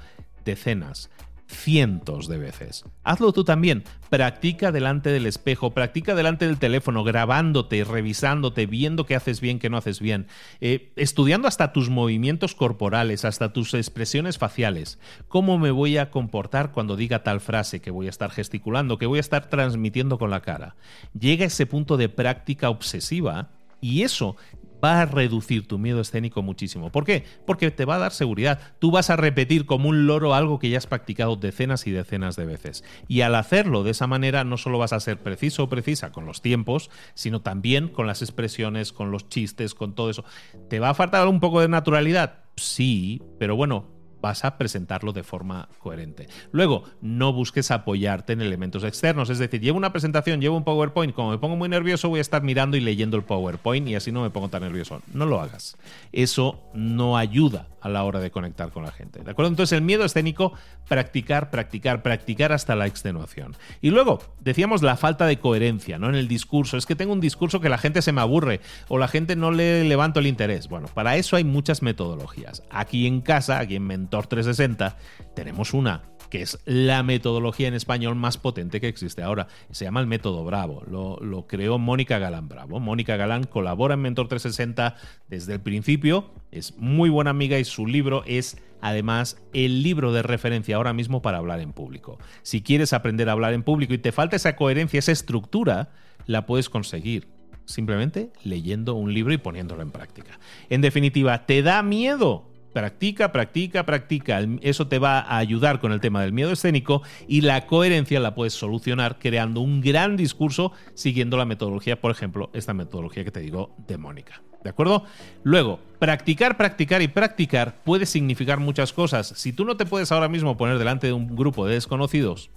decenas, 0.45 1.11
cientos 1.49 2.29
de 2.29 2.39
veces. 2.39 2.85
Hazlo 3.03 3.33
tú 3.33 3.43
también. 3.43 3.85
Practica 4.11 4.71
delante 4.71 5.11
del 5.11 5.27
espejo, 5.27 5.73
practica 5.73 6.15
delante 6.15 6.47
del 6.47 6.59
teléfono, 6.59 7.05
grabándote, 7.05 7.85
revisándote, 7.85 8.67
viendo 8.67 9.07
qué 9.07 9.15
haces 9.15 9.41
bien, 9.41 9.59
qué 9.59 9.69
no 9.69 9.77
haces 9.77 10.01
bien, 10.01 10.29
eh, 10.61 10.93
estudiando 10.97 11.49
hasta 11.49 11.73
tus 11.73 11.91
movimientos 11.91 12.55
corporales, 12.55 13.25
hasta 13.25 13.53
tus 13.53 13.75
expresiones 13.75 14.39
faciales. 14.39 14.99
¿Cómo 15.29 15.59
me 15.59 15.71
voy 15.71 15.99
a 15.99 16.11
comportar 16.11 16.73
cuando 16.73 16.97
diga 16.97 17.23
tal 17.23 17.41
frase 17.41 17.81
que 17.81 17.91
voy 17.91 18.07
a 18.07 18.11
estar 18.11 18.31
gesticulando, 18.31 18.99
que 18.99 19.07
voy 19.07 19.19
a 19.19 19.21
estar 19.21 19.49
transmitiendo 19.51 20.19
con 20.19 20.31
la 20.31 20.41
cara? 20.41 20.77
Llega 21.19 21.47
ese 21.47 21.67
punto 21.67 21.97
de 21.97 22.09
práctica 22.09 22.71
obsesiva 22.71 23.51
y 23.81 24.03
eso 24.03 24.37
va 24.83 25.01
a 25.01 25.07
reducir 25.07 25.67
tu 25.67 25.79
miedo 25.79 26.01
escénico 26.01 26.43
muchísimo. 26.43 26.91
¿Por 26.91 27.05
qué? 27.05 27.25
Porque 27.47 27.71
te 27.71 27.85
va 27.85 27.97
a 27.97 27.99
dar 27.99 28.13
seguridad. 28.13 28.61
Tú 28.79 28.91
vas 28.91 29.11
a 29.11 29.17
repetir 29.17 29.67
como 29.67 29.89
un 29.89 30.07
loro 30.07 30.35
algo 30.35 30.59
que 30.59 30.71
ya 30.71 30.79
has 30.79 30.87
practicado 30.87 31.37
decenas 31.37 31.87
y 31.87 31.91
decenas 31.91 32.37
de 32.37 32.47
veces. 32.47 32.85
Y 33.09 33.23
al 33.23 33.35
hacerlo 33.35 33.83
de 33.83 33.91
esa 33.91 34.07
manera 34.07 34.45
no 34.45 34.57
solo 34.57 34.79
vas 34.79 34.93
a 34.93 35.01
ser 35.01 35.19
preciso 35.19 35.65
o 35.65 35.69
precisa 35.69 36.13
con 36.13 36.27
los 36.27 36.43
tiempos, 36.43 36.91
sino 37.15 37.41
también 37.41 37.89
con 37.89 38.07
las 38.07 38.23
expresiones, 38.23 38.93
con 38.93 39.11
los 39.11 39.29
chistes, 39.29 39.75
con 39.75 39.95
todo 39.95 40.11
eso. 40.11 40.25
¿Te 40.69 40.79
va 40.79 40.91
a 40.91 40.95
faltar 40.95 41.27
un 41.29 41.41
poco 41.41 41.61
de 41.61 41.69
naturalidad? 41.69 42.45
Sí, 42.57 43.23
pero 43.39 43.57
bueno, 43.57 43.98
vas 44.21 44.45
a 44.45 44.59
presentarlo 44.59 45.13
de 45.13 45.23
forma 45.23 45.69
coherente. 45.79 46.29
Luego, 46.53 46.85
no 47.01 47.33
busques 47.33 47.71
apoyarte 47.71 48.33
en 48.33 48.43
elementos 48.43 48.85
externos, 48.85 49.31
es 49.31 49.39
decir, 49.39 49.61
llevo 49.61 49.79
una 49.79 49.93
presentación, 49.93 50.41
llevo 50.41 50.57
un 50.57 50.65
PowerPoint, 50.65 51.15
como 51.15 51.31
me 51.31 51.39
pongo 51.39 51.57
muy 51.57 51.69
nervioso 51.69 52.09
voy 52.09 52.19
a 52.19 52.23
estar 52.23 52.43
mirando 52.43 52.77
y 52.77 52.81
leyendo 52.81 53.17
el 53.17 53.25
PowerPoint 53.25 53.89
y 53.89 53.95
así 53.95 54.13
no 54.13 54.23
me 54.23 54.31
pongo 54.31 54.49
tan 54.49 54.63
nervioso. 54.63 55.01
No 55.13 55.27
lo 55.27 55.41
hagas. 55.41 55.77
Eso 56.13 56.61
no 56.75 57.17
ayuda 57.17 57.69
a 57.81 57.89
la 57.89 58.05
hora 58.05 58.21
de 58.21 58.31
conectar 58.31 58.71
con 58.71 58.83
la 58.83 58.91
gente. 58.91 59.23
¿De 59.23 59.31
acuerdo? 59.31 59.51
Entonces 59.51 59.77
el 59.77 59.85
miedo 59.85 60.05
escénico, 60.05 60.53
practicar, 60.89 61.51
practicar, 61.51 62.03
practicar 62.03 62.53
hasta 62.53 62.75
la 62.75 62.87
extenuación. 62.87 63.57
Y 63.81 63.91
luego, 63.91 64.21
decíamos 64.41 64.83
la 64.83 64.97
falta 64.97 65.27
de 65.27 65.39
coherencia 65.39 65.99
¿no? 65.99 66.09
en 66.09 66.15
el 66.15 66.29
discurso. 66.29 66.77
Es 66.77 66.87
que 66.87 66.97
tengo 66.97 67.13
un 67.13 67.21
discurso 67.21 67.61
que 67.61 67.69
la 67.69 67.79
gente 67.79 68.03
se 68.03 68.13
me 68.13 68.21
aburre 68.21 68.61
o 68.89 68.99
la 68.99 69.09
gente 69.09 69.37
no 69.37 69.51
le 69.51 69.85
levanto 69.85 70.21
el 70.21 70.27
interés. 70.27 70.69
Bueno, 70.69 70.89
para 70.93 71.17
eso 71.17 71.37
hay 71.37 71.45
muchas 71.45 71.83
metodologías. 71.83 72.63
Aquí 72.71 73.07
en 73.07 73.21
casa, 73.21 73.61
aquí 73.61 73.77
en 73.77 73.87
Mentor 73.87 74.18
360, 74.27 74.97
tenemos 75.35 75.75
una 75.75 76.03
que 76.29 76.43
es 76.43 76.59
la 76.65 77.03
metodología 77.03 77.69
en 77.69 77.75
español 77.75 78.15
más 78.15 78.39
potente 78.39 78.81
que 78.81 78.89
existe 78.89 79.23
ahora. 79.23 79.49
Se 79.71 79.85
llama 79.85 80.01
el 80.01 80.07
método 80.07 80.45
Bravo. 80.45 80.83
Lo, 80.87 81.47
creó 81.47 81.79
Mónica 81.79 82.19
Galán 82.19 82.49
Bravo. 82.49 82.81
Mónica 82.81 83.17
Galán 83.17 83.45
colabora 83.45 83.95
en 83.95 84.01
Mentor 84.01 84.29
360 84.29 84.97
desde 85.29 85.55
el 85.55 85.61
principio. 85.61 86.31
Es 86.51 86.77
muy 86.77 87.11
buena 87.11 87.31
amiga 87.31 87.59
y 87.59 87.65
su 87.65 87.87
libro 87.87 88.25
es 88.27 88.59
además 88.81 89.41
el 89.53 89.83
libro 89.83 90.13
de 90.13 90.23
referencia 90.23 90.77
ahora 90.77 90.93
mismo 90.93 91.23
para 91.23 91.39
hablar 91.39 91.61
en 91.61 91.73
público. 91.73 92.19
Si 92.43 92.63
quieres 92.63 92.93
aprender 92.93 93.29
a 93.29 93.33
hablar 93.33 93.55
en 93.55 93.63
público 93.63 93.95
y 93.95 93.99
te 93.99 94.13
falta 94.13 94.37
esa 94.37 94.57
coherencia, 94.57 94.99
esa 94.99 95.13
estructura, 95.13 95.91
la 96.27 96.47
puedes 96.47 96.69
conseguir 96.69 97.29
simplemente 97.65 98.31
leyendo 98.45 98.95
un 98.95 99.13
libro 99.13 99.33
y 99.33 99.39
poniéndolo 99.39 99.83
en 99.83 99.91
práctica. 99.91 100.39
En 100.71 100.81
definitiva, 100.81 101.45
¿te 101.45 101.63
da 101.63 101.83
miedo? 101.83 102.48
Practica, 102.73 103.33
practica, 103.33 103.85
practica. 103.85 104.41
Eso 104.61 104.89
te 104.89 104.99
va 104.99 105.21
a 105.21 105.39
ayudar 105.39 105.81
con 105.81 105.93
el 105.93 106.01
tema 106.01 106.23
del 106.23 106.33
miedo 106.33 106.53
escénico 106.53 107.03
y 107.27 107.41
la 107.41 107.67
coherencia 107.67 108.21
la 108.21 108.35
puedes 108.35 108.53
solucionar 108.53 109.19
creando 109.19 109.61
un 109.61 109.81
gran 109.81 110.17
discurso 110.17 110.73
siguiendo 110.95 111.37
la 111.37 111.45
metodología, 111.45 112.01
por 112.01 112.11
ejemplo, 112.11 112.51
esta 112.53 112.75
metodología 112.75 113.25
que 113.25 113.31
te 113.31 113.41
digo 113.41 113.75
de 113.87 113.97
Mónica. 113.99 114.43
¿De 114.63 114.71
acuerdo? 114.71 115.05
Luego, 115.45 115.81
practicar, 115.99 116.57
practicar 116.57 117.01
y 117.01 117.09
practicar 117.09 117.83
puede 117.85 118.07
significar 118.07 118.59
muchas 118.59 118.93
cosas. 118.93 119.29
Si 119.37 119.53
tú 119.53 119.65
no 119.65 119.77
te 119.77 119.87
puedes 119.87 120.13
ahora 120.13 120.29
mismo 120.29 120.57
poner 120.57 120.79
delante 120.79 121.07
de 121.07 121.13
un 121.13 121.35
grupo 121.37 121.67
de 121.67 121.75
desconocidos, 121.75 122.51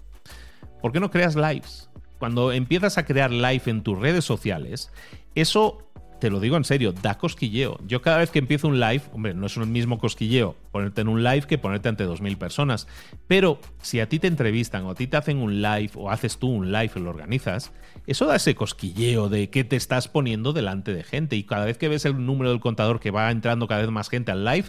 ¿por 0.82 0.92
qué 0.92 1.00
no 1.00 1.12
creas 1.12 1.36
lives? 1.36 1.90
Cuando 2.20 2.52
empiezas 2.52 2.98
a 2.98 3.06
crear 3.06 3.32
live 3.32 3.64
en 3.66 3.82
tus 3.82 3.98
redes 3.98 4.26
sociales, 4.26 4.92
eso 5.36 5.91
te 6.22 6.30
lo 6.30 6.40
digo 6.40 6.56
en 6.56 6.64
serio, 6.64 6.94
da 6.94 7.18
cosquilleo. 7.18 7.80
Yo 7.88 8.04
cada 8.04 8.20
vez 8.20 8.30
que 8.30 8.38
empiezo 8.38 8.68
un 8.68 8.80
live, 8.80 9.02
hombre, 9.12 9.34
no 9.34 9.48
es 9.48 9.58
el 9.58 9.66
mismo 9.66 9.98
cosquilleo 9.98 10.56
ponerte 10.72 11.02
en 11.02 11.08
un 11.08 11.24
live 11.24 11.48
que 11.48 11.58
ponerte 11.58 11.90
ante 11.90 12.08
2.000 12.08 12.38
personas. 12.38 12.88
Pero 13.28 13.60
si 13.82 14.00
a 14.00 14.08
ti 14.08 14.20
te 14.20 14.28
entrevistan 14.28 14.86
o 14.86 14.92
a 14.92 14.96
ti 14.96 15.08
te 15.08 15.18
hacen 15.18 15.40
un 15.40 15.64
live 15.64 15.90
o 15.96 16.12
haces 16.12 16.38
tú 16.38 16.48
un 16.48 16.72
live 16.72 16.92
y 16.96 17.00
lo 17.00 17.10
organizas, 17.10 17.72
eso 18.06 18.28
da 18.28 18.36
ese 18.36 18.54
cosquilleo 18.54 19.30
de 19.30 19.50
que 19.50 19.64
te 19.64 19.76
estás 19.76 20.08
poniendo 20.08 20.54
delante 20.54 20.94
de 20.94 21.04
gente. 21.04 21.36
Y 21.36 21.44
cada 21.44 21.66
vez 21.66 21.80
que 21.80 21.88
ves 21.88 22.06
el 22.06 22.24
número 22.24 22.52
del 22.52 22.60
contador 22.60 23.00
que 23.00 23.10
va 23.10 23.32
entrando 23.32 23.68
cada 23.68 23.82
vez 23.82 23.90
más 23.90 24.08
gente 24.08 24.32
al 24.32 24.46
live, 24.46 24.68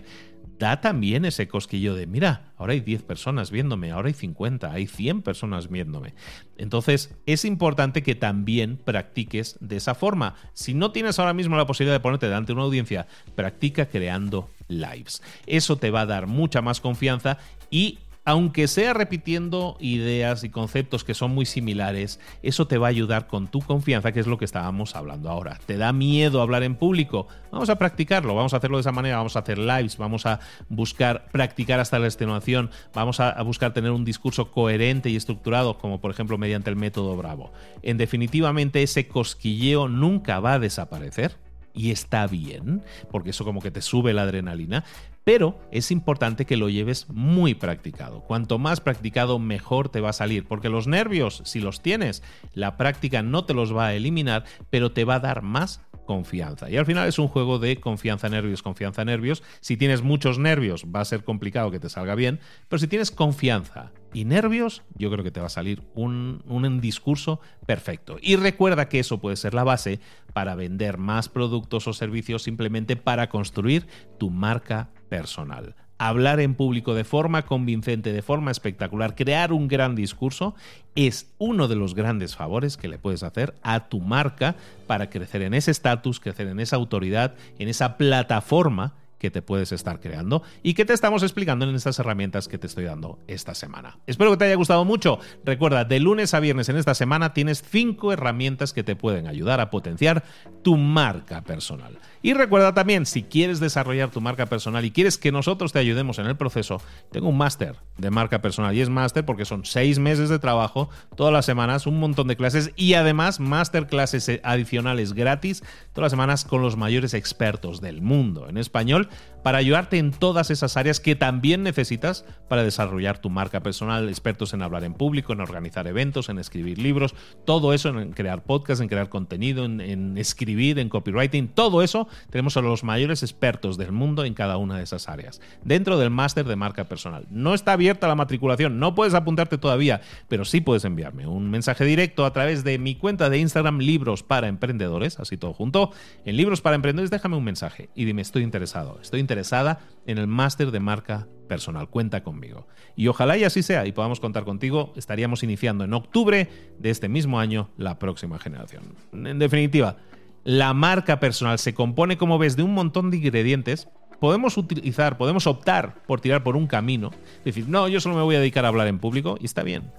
da 0.62 0.80
también 0.80 1.24
ese 1.24 1.48
cosquillo 1.48 1.96
de, 1.96 2.06
mira, 2.06 2.52
ahora 2.56 2.74
hay 2.74 2.80
10 2.80 3.02
personas 3.02 3.50
viéndome, 3.50 3.90
ahora 3.90 4.06
hay 4.06 4.14
50, 4.14 4.72
hay 4.72 4.86
100 4.86 5.22
personas 5.22 5.68
viéndome. 5.68 6.14
Entonces, 6.56 7.16
es 7.26 7.44
importante 7.44 8.04
que 8.04 8.14
también 8.14 8.76
practiques 8.76 9.56
de 9.58 9.76
esa 9.76 9.96
forma. 9.96 10.36
Si 10.52 10.72
no 10.72 10.92
tienes 10.92 11.18
ahora 11.18 11.34
mismo 11.34 11.56
la 11.56 11.66
posibilidad 11.66 11.96
de 11.96 12.00
ponerte 12.00 12.26
delante 12.26 12.48
de 12.48 12.52
una 12.54 12.62
audiencia, 12.62 13.08
practica 13.34 13.86
creando 13.86 14.50
lives. 14.68 15.20
Eso 15.46 15.78
te 15.78 15.90
va 15.90 16.02
a 16.02 16.06
dar 16.06 16.28
mucha 16.28 16.62
más 16.62 16.80
confianza 16.80 17.38
y 17.68 17.98
aunque 18.24 18.68
sea 18.68 18.94
repitiendo 18.94 19.76
ideas 19.80 20.44
y 20.44 20.50
conceptos 20.50 21.02
que 21.02 21.14
son 21.14 21.34
muy 21.34 21.44
similares, 21.44 22.20
eso 22.42 22.66
te 22.66 22.78
va 22.78 22.86
a 22.86 22.90
ayudar 22.90 23.26
con 23.26 23.48
tu 23.48 23.60
confianza, 23.60 24.12
que 24.12 24.20
es 24.20 24.26
lo 24.26 24.38
que 24.38 24.44
estábamos 24.44 24.94
hablando 24.94 25.28
ahora. 25.28 25.58
¿Te 25.66 25.76
da 25.76 25.92
miedo 25.92 26.40
hablar 26.40 26.62
en 26.62 26.76
público? 26.76 27.26
Vamos 27.50 27.68
a 27.68 27.76
practicarlo, 27.76 28.34
vamos 28.34 28.54
a 28.54 28.58
hacerlo 28.58 28.76
de 28.76 28.82
esa 28.82 28.92
manera, 28.92 29.16
vamos 29.16 29.36
a 29.36 29.40
hacer 29.40 29.58
lives, 29.58 29.96
vamos 29.96 30.26
a 30.26 30.38
buscar 30.68 31.26
practicar 31.32 31.80
hasta 31.80 31.98
la 31.98 32.06
extenuación, 32.06 32.70
vamos 32.94 33.18
a, 33.18 33.42
buscar 33.42 33.72
tener 33.72 33.90
un 33.90 34.04
discurso 34.04 34.50
coherente 34.50 35.10
y 35.10 35.16
estructurado, 35.16 35.78
como 35.78 36.00
por 36.00 36.10
ejemplo 36.10 36.38
mediante 36.38 36.70
el 36.70 36.76
método 36.76 37.16
Bravo. 37.16 37.52
En 37.82 37.98
definitivamente 37.98 38.82
ese 38.82 39.08
cosquilleo 39.08 39.88
nunca 39.88 40.38
va 40.38 40.54
a 40.54 40.58
desaparecer 40.58 41.36
y 41.74 41.90
está 41.90 42.26
bien, 42.26 42.82
porque 43.10 43.30
eso 43.30 43.44
como 43.44 43.60
que 43.60 43.70
te 43.70 43.82
sube 43.82 44.12
la 44.12 44.22
adrenalina, 44.22 44.84
pero 45.24 45.58
es 45.70 45.90
importante 45.90 46.46
que 46.46 46.56
lo 46.56 46.68
lleves 46.68 47.08
muy 47.08 47.54
practicado. 47.54 48.20
Cuanto 48.20 48.58
más 48.58 48.80
practicado, 48.80 49.38
mejor 49.38 49.88
te 49.88 50.00
va 50.00 50.10
a 50.10 50.14
salir, 50.14 50.46
porque 50.46 50.68
los 50.68 50.86
nervios, 50.86 51.42
si 51.44 51.60
los 51.60 51.80
tienes, 51.80 52.22
la 52.54 52.76
práctica 52.76 53.22
no 53.22 53.44
te 53.44 53.54
los 53.54 53.74
va 53.74 53.86
a 53.86 53.94
eliminar, 53.94 54.44
pero 54.70 54.92
te 54.92 55.04
va 55.04 55.16
a 55.16 55.20
dar 55.20 55.42
más 55.42 55.80
confianza. 56.12 56.68
Y 56.68 56.76
al 56.76 56.84
final 56.84 57.08
es 57.08 57.18
un 57.18 57.26
juego 57.26 57.58
de 57.58 57.80
confianza, 57.80 58.28
nervios, 58.28 58.62
confianza, 58.62 59.02
nervios. 59.02 59.42
Si 59.60 59.78
tienes 59.78 60.02
muchos 60.02 60.38
nervios, 60.38 60.84
va 60.94 61.00
a 61.00 61.06
ser 61.06 61.24
complicado 61.24 61.70
que 61.70 61.80
te 61.80 61.88
salga 61.88 62.14
bien, 62.14 62.38
pero 62.68 62.78
si 62.78 62.86
tienes 62.86 63.10
confianza 63.10 63.92
y 64.12 64.26
nervios, 64.26 64.82
yo 64.94 65.10
creo 65.10 65.24
que 65.24 65.30
te 65.30 65.40
va 65.40 65.46
a 65.46 65.48
salir 65.48 65.82
un, 65.94 66.42
un 66.46 66.80
discurso 66.82 67.40
perfecto. 67.64 68.18
Y 68.20 68.36
recuerda 68.36 68.90
que 68.90 68.98
eso 68.98 69.20
puede 69.20 69.36
ser 69.36 69.54
la 69.54 69.64
base 69.64 70.00
para 70.34 70.54
vender 70.54 70.98
más 70.98 71.30
productos 71.30 71.88
o 71.88 71.94
servicios 71.94 72.42
simplemente 72.42 72.96
para 72.96 73.30
construir 73.30 73.86
tu 74.18 74.28
marca 74.28 74.90
personal 75.08 75.74
hablar 76.08 76.40
en 76.40 76.54
público 76.54 76.94
de 76.94 77.04
forma 77.04 77.42
convincente, 77.42 78.12
de 78.12 78.22
forma 78.22 78.50
espectacular, 78.50 79.14
crear 79.14 79.52
un 79.52 79.68
gran 79.68 79.94
discurso, 79.94 80.54
es 80.94 81.32
uno 81.38 81.68
de 81.68 81.76
los 81.76 81.94
grandes 81.94 82.36
favores 82.36 82.76
que 82.76 82.88
le 82.88 82.98
puedes 82.98 83.22
hacer 83.22 83.54
a 83.62 83.88
tu 83.88 84.00
marca 84.00 84.56
para 84.86 85.10
crecer 85.10 85.42
en 85.42 85.54
ese 85.54 85.70
estatus, 85.70 86.20
crecer 86.20 86.48
en 86.48 86.60
esa 86.60 86.76
autoridad, 86.76 87.34
en 87.58 87.68
esa 87.68 87.96
plataforma 87.96 88.94
que 89.22 89.30
te 89.30 89.40
puedes 89.40 89.70
estar 89.70 90.00
creando 90.00 90.42
y 90.64 90.74
que 90.74 90.84
te 90.84 90.92
estamos 90.92 91.22
explicando 91.22 91.64
en 91.64 91.76
estas 91.76 91.96
herramientas 92.00 92.48
que 92.48 92.58
te 92.58 92.66
estoy 92.66 92.84
dando 92.84 93.20
esta 93.28 93.54
semana. 93.54 94.00
Espero 94.08 94.32
que 94.32 94.36
te 94.36 94.46
haya 94.46 94.56
gustado 94.56 94.84
mucho. 94.84 95.20
Recuerda, 95.44 95.84
de 95.84 96.00
lunes 96.00 96.34
a 96.34 96.40
viernes 96.40 96.68
en 96.68 96.76
esta 96.76 96.92
semana 96.94 97.32
tienes 97.32 97.62
cinco 97.62 98.12
herramientas 98.12 98.72
que 98.72 98.82
te 98.82 98.96
pueden 98.96 99.28
ayudar 99.28 99.60
a 99.60 99.70
potenciar 99.70 100.24
tu 100.64 100.76
marca 100.76 101.42
personal. 101.42 102.00
Y 102.20 102.34
recuerda 102.34 102.74
también, 102.74 103.06
si 103.06 103.22
quieres 103.22 103.60
desarrollar 103.60 104.10
tu 104.10 104.20
marca 104.20 104.46
personal 104.46 104.84
y 104.84 104.90
quieres 104.90 105.18
que 105.18 105.30
nosotros 105.30 105.72
te 105.72 105.78
ayudemos 105.78 106.18
en 106.18 106.26
el 106.26 106.36
proceso, 106.36 106.82
tengo 107.12 107.28
un 107.28 107.38
máster 107.38 107.76
de 107.98 108.10
marca 108.10 108.42
personal 108.42 108.74
y 108.74 108.80
es 108.80 108.88
máster 108.88 109.24
porque 109.24 109.44
son 109.44 109.64
seis 109.64 110.00
meses 110.00 110.28
de 110.30 110.40
trabajo, 110.40 110.90
todas 111.16 111.32
las 111.32 111.46
semanas, 111.46 111.86
un 111.86 112.00
montón 112.00 112.26
de 112.26 112.36
clases 112.36 112.72
y 112.74 112.94
además 112.94 113.38
masterclasses 113.38 114.40
adicionales 114.42 115.12
gratis 115.12 115.62
todas 115.92 116.06
las 116.06 116.12
semanas 116.12 116.44
con 116.44 116.62
los 116.62 116.76
mayores 116.76 117.14
expertos 117.14 117.80
del 117.80 118.02
mundo. 118.02 118.48
En 118.48 118.56
español 118.56 119.08
para 119.42 119.58
ayudarte 119.58 119.98
en 119.98 120.12
todas 120.12 120.50
esas 120.50 120.76
áreas 120.76 121.00
que 121.00 121.16
también 121.16 121.62
necesitas 121.62 122.24
para 122.48 122.62
desarrollar 122.62 123.18
tu 123.18 123.30
marca 123.30 123.60
personal, 123.60 124.08
expertos 124.08 124.54
en 124.54 124.62
hablar 124.62 124.84
en 124.84 124.94
público, 124.94 125.32
en 125.32 125.40
organizar 125.40 125.86
eventos, 125.86 126.28
en 126.28 126.38
escribir 126.38 126.78
libros, 126.78 127.14
todo 127.44 127.72
eso, 127.72 127.88
en 127.88 128.12
crear 128.12 128.42
podcasts, 128.44 128.80
en 128.80 128.88
crear 128.88 129.08
contenido, 129.08 129.64
en, 129.64 130.16
escribir, 130.16 130.78
en 130.78 130.88
copywriting, 130.88 131.48
todo 131.48 131.82
eso 131.82 132.08
tenemos 132.30 132.56
a 132.56 132.60
los 132.60 132.84
mayores 132.84 133.22
expertos 133.22 133.76
del 133.76 133.92
mundo 133.92 134.24
en 134.24 134.34
cada 134.34 134.56
una 134.56 134.76
de 134.76 134.84
esas 134.84 135.08
áreas, 135.08 135.40
dentro 135.64 135.98
del 135.98 136.10
máster 136.10 136.46
de 136.46 136.56
marca 136.56 136.84
personal. 136.84 137.26
No 137.30 137.54
está 137.54 137.72
abierta 137.72 138.08
la 138.08 138.14
matriculación, 138.14 138.78
no 138.78 138.94
puedes 138.94 139.14
apuntarte 139.14 139.58
todavía, 139.58 140.00
pero 140.28 140.44
sí 140.44 140.60
puedes 140.60 140.84
enviarme 140.84 141.26
un 141.26 141.50
mensaje 141.50 141.84
directo 141.84 142.24
a 142.24 142.32
través 142.32 142.64
de 142.64 142.78
mi 142.78 142.94
cuenta 142.94 143.30
de 143.30 143.38
Instagram 143.38 143.78
Libros 143.78 144.22
para 144.22 144.48
Emprendedores, 144.48 145.18
así 145.18 145.36
todo 145.36 145.52
junto. 145.52 145.90
En 146.24 146.36
Libros 146.36 146.60
para 146.60 146.76
Emprendedores 146.76 147.10
déjame 147.10 147.36
un 147.36 147.44
mensaje 147.44 147.88
y 147.94 148.04
dime 148.04 148.22
estoy 148.22 148.42
interesado, 148.42 148.98
estoy 149.02 149.20
interesado 149.20 149.31
interesada 149.32 149.80
en 150.06 150.18
el 150.18 150.26
máster 150.26 150.70
de 150.70 150.80
marca 150.80 151.26
personal. 151.48 151.88
Cuenta 151.88 152.22
conmigo. 152.22 152.66
Y 152.96 153.08
ojalá 153.08 153.38
y 153.38 153.44
así 153.44 153.62
sea 153.62 153.86
y 153.86 153.92
podamos 153.92 154.20
contar 154.20 154.44
contigo. 154.44 154.92
Estaríamos 154.94 155.42
iniciando 155.42 155.84
en 155.84 155.94
octubre 155.94 156.48
de 156.78 156.90
este 156.90 157.08
mismo 157.08 157.40
año 157.40 157.70
la 157.78 157.98
próxima 157.98 158.38
generación. 158.38 158.94
En 159.12 159.38
definitiva, 159.38 159.96
la 160.44 160.74
marca 160.74 161.18
personal 161.18 161.58
se 161.58 161.72
compone, 161.72 162.18
como 162.18 162.38
ves, 162.38 162.56
de 162.56 162.62
un 162.62 162.74
montón 162.74 163.10
de 163.10 163.16
ingredientes 163.16 163.88
podemos 164.20 164.56
utilizar, 164.56 165.16
podemos 165.16 165.48
optar 165.48 166.02
por 166.06 166.20
tirar 166.20 166.44
por 166.44 166.54
un 166.54 166.68
camino, 166.68 167.10
decir, 167.44 167.68
no, 167.68 167.88
yo 167.88 168.00
solo 168.00 168.14
me 168.14 168.22
voy 168.22 168.36
a 168.36 168.38
dedicar 168.38 168.64
a 168.64 168.68
hablar 168.68 168.86
en 168.86 169.00
público, 169.00 169.36
y 169.40 169.46
está 169.46 169.64
bien. 169.64 169.90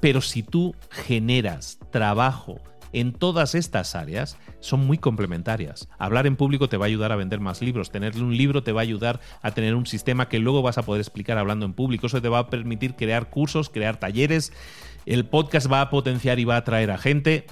Pero 0.00 0.20
si 0.20 0.44
tú 0.44 0.76
generas 0.90 1.80
trabajo 1.90 2.60
en 2.92 3.12
todas 3.12 3.54
estas 3.54 3.94
áreas, 3.94 4.38
son 4.60 4.86
muy 4.86 4.98
complementarias. 4.98 5.88
Hablar 5.98 6.26
en 6.26 6.36
público 6.36 6.68
te 6.68 6.76
va 6.76 6.86
a 6.86 6.88
ayudar 6.88 7.12
a 7.12 7.16
vender 7.16 7.40
más 7.40 7.62
libros, 7.62 7.90
tener 7.90 8.16
un 8.16 8.36
libro 8.36 8.62
te 8.62 8.72
va 8.72 8.80
a 8.80 8.82
ayudar 8.82 9.20
a 9.42 9.50
tener 9.52 9.74
un 9.74 9.86
sistema 9.86 10.28
que 10.28 10.38
luego 10.38 10.62
vas 10.62 10.78
a 10.78 10.82
poder 10.82 11.00
explicar 11.00 11.38
hablando 11.38 11.66
en 11.66 11.74
público, 11.74 12.06
eso 12.06 12.22
te 12.22 12.28
va 12.28 12.40
a 12.40 12.50
permitir 12.50 12.94
crear 12.94 13.30
cursos, 13.30 13.70
crear 13.70 13.98
talleres, 13.98 14.52
el 15.06 15.24
podcast 15.24 15.70
va 15.72 15.80
a 15.80 15.90
potenciar 15.90 16.38
y 16.38 16.44
va 16.44 16.56
a 16.56 16.58
atraer 16.58 16.90
a 16.90 16.98
gente 16.98 17.46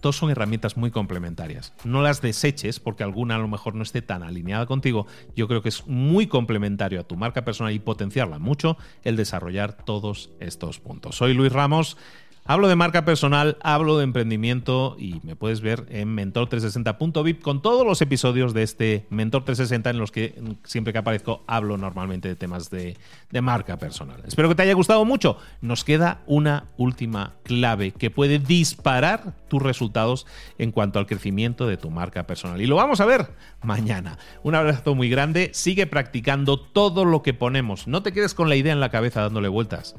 Todos 0.00 0.16
son 0.16 0.30
herramientas 0.30 0.76
muy 0.76 0.90
complementarias. 0.90 1.74
No 1.84 2.02
las 2.02 2.20
deseches 2.20 2.80
porque 2.80 3.04
alguna 3.04 3.36
a 3.36 3.38
lo 3.38 3.46
mejor 3.46 3.74
no 3.76 3.82
esté 3.84 4.02
tan 4.02 4.22
alineada 4.24 4.66
contigo. 4.66 5.06
Yo 5.36 5.46
creo 5.46 5.62
que 5.62 5.68
es 5.68 5.86
muy 5.86 6.26
complementario 6.26 6.98
a 7.00 7.04
tu 7.04 7.16
marca 7.16 7.44
personal 7.44 7.72
y 7.72 7.78
potenciarla 7.78 8.40
mucho 8.40 8.76
el 9.04 9.16
desarrollar 9.16 9.74
todos 9.84 10.30
estos 10.40 10.80
puntos. 10.80 11.16
Soy 11.16 11.34
Luis 11.34 11.52
Ramos. 11.52 11.96
Hablo 12.44 12.66
de 12.66 12.74
marca 12.74 13.04
personal, 13.04 13.56
hablo 13.62 13.98
de 13.98 14.04
emprendimiento 14.04 14.96
y 14.98 15.20
me 15.22 15.36
puedes 15.36 15.60
ver 15.60 15.86
en 15.90 16.16
mentor360.vip 16.16 17.40
con 17.40 17.62
todos 17.62 17.86
los 17.86 18.02
episodios 18.02 18.52
de 18.52 18.64
este 18.64 19.06
Mentor 19.10 19.44
360 19.44 19.90
en 19.90 19.98
los 19.98 20.10
que 20.10 20.34
siempre 20.64 20.92
que 20.92 20.98
aparezco 20.98 21.44
hablo 21.46 21.76
normalmente 21.78 22.26
de 22.26 22.34
temas 22.34 22.68
de, 22.68 22.96
de, 23.30 23.40
marca 23.42 23.76
personal. 23.76 24.20
Espero 24.26 24.48
que 24.48 24.56
te 24.56 24.62
haya 24.62 24.74
gustado 24.74 25.04
mucho. 25.04 25.38
Nos 25.60 25.84
queda 25.84 26.22
una 26.26 26.64
última 26.78 27.34
clave 27.44 27.92
que 27.92 28.10
puede 28.10 28.40
disparar 28.40 29.34
tus 29.46 29.62
resultados 29.62 30.26
en 30.58 30.72
cuanto 30.72 30.98
al 30.98 31.06
crecimiento 31.06 31.68
de 31.68 31.76
tu 31.76 31.90
marca 31.90 32.26
personal. 32.26 32.60
Y 32.60 32.66
lo 32.66 32.74
vamos 32.74 33.00
a 33.00 33.06
ver 33.06 33.36
mañana. 33.62 34.18
Un 34.42 34.56
abrazo 34.56 34.96
muy 34.96 35.08
grande. 35.08 35.50
Sigue 35.54 35.86
practicando 35.86 36.58
todo 36.58 37.04
lo 37.04 37.22
que 37.22 37.34
ponemos. 37.34 37.86
No 37.86 38.02
te 38.02 38.12
quedes 38.12 38.34
con 38.34 38.48
la 38.48 38.56
idea 38.56 38.72
en 38.72 38.80
la 38.80 38.90
cabeza 38.90 39.20
dándole 39.20 39.46
vueltas 39.46 39.94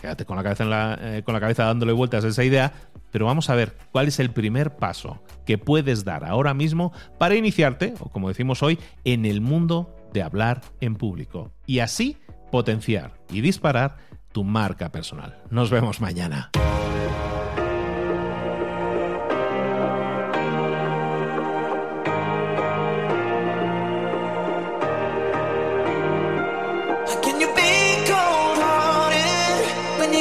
quédate 0.00 0.24
con 0.24 0.36
la 0.36 0.42
cabeza, 0.42 0.96
eh, 1.00 1.22
con 1.24 1.34
la 1.34 1.40
cabeza 1.40 1.64
dándole 1.64 1.92
vueltas 1.92 2.24
a 2.24 2.28
esa 2.28 2.44
idea, 2.44 2.72
pero 3.10 3.26
vamos 3.26 3.50
a 3.50 3.54
ver 3.54 3.76
cuál 3.92 4.08
es 4.08 4.18
el 4.18 4.30
primer 4.30 4.76
paso 4.76 5.22
que 5.46 5.58
puedes 5.58 6.04
dar 6.04 6.24
ahora 6.24 6.54
mismo 6.54 6.92
para 7.18 7.34
iniciarte, 7.34 7.94
o 8.00 8.08
como 8.10 8.28
decimos 8.28 8.62
hoy, 8.62 8.78
en 9.04 9.24
el 9.26 9.40
mundo 9.40 9.94
de 10.12 10.22
hablar 10.22 10.60
en 10.80 10.96
público 10.96 11.52
y 11.66 11.80
así 11.80 12.16
potenciar 12.50 13.12
y 13.30 13.40
disparar 13.40 13.96
tu 14.32 14.44
marca 14.44 14.90
personal. 14.90 15.38
Nos 15.50 15.70
vemos 15.70 16.00
mañana. 16.00 16.50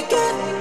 weekend 0.02 0.61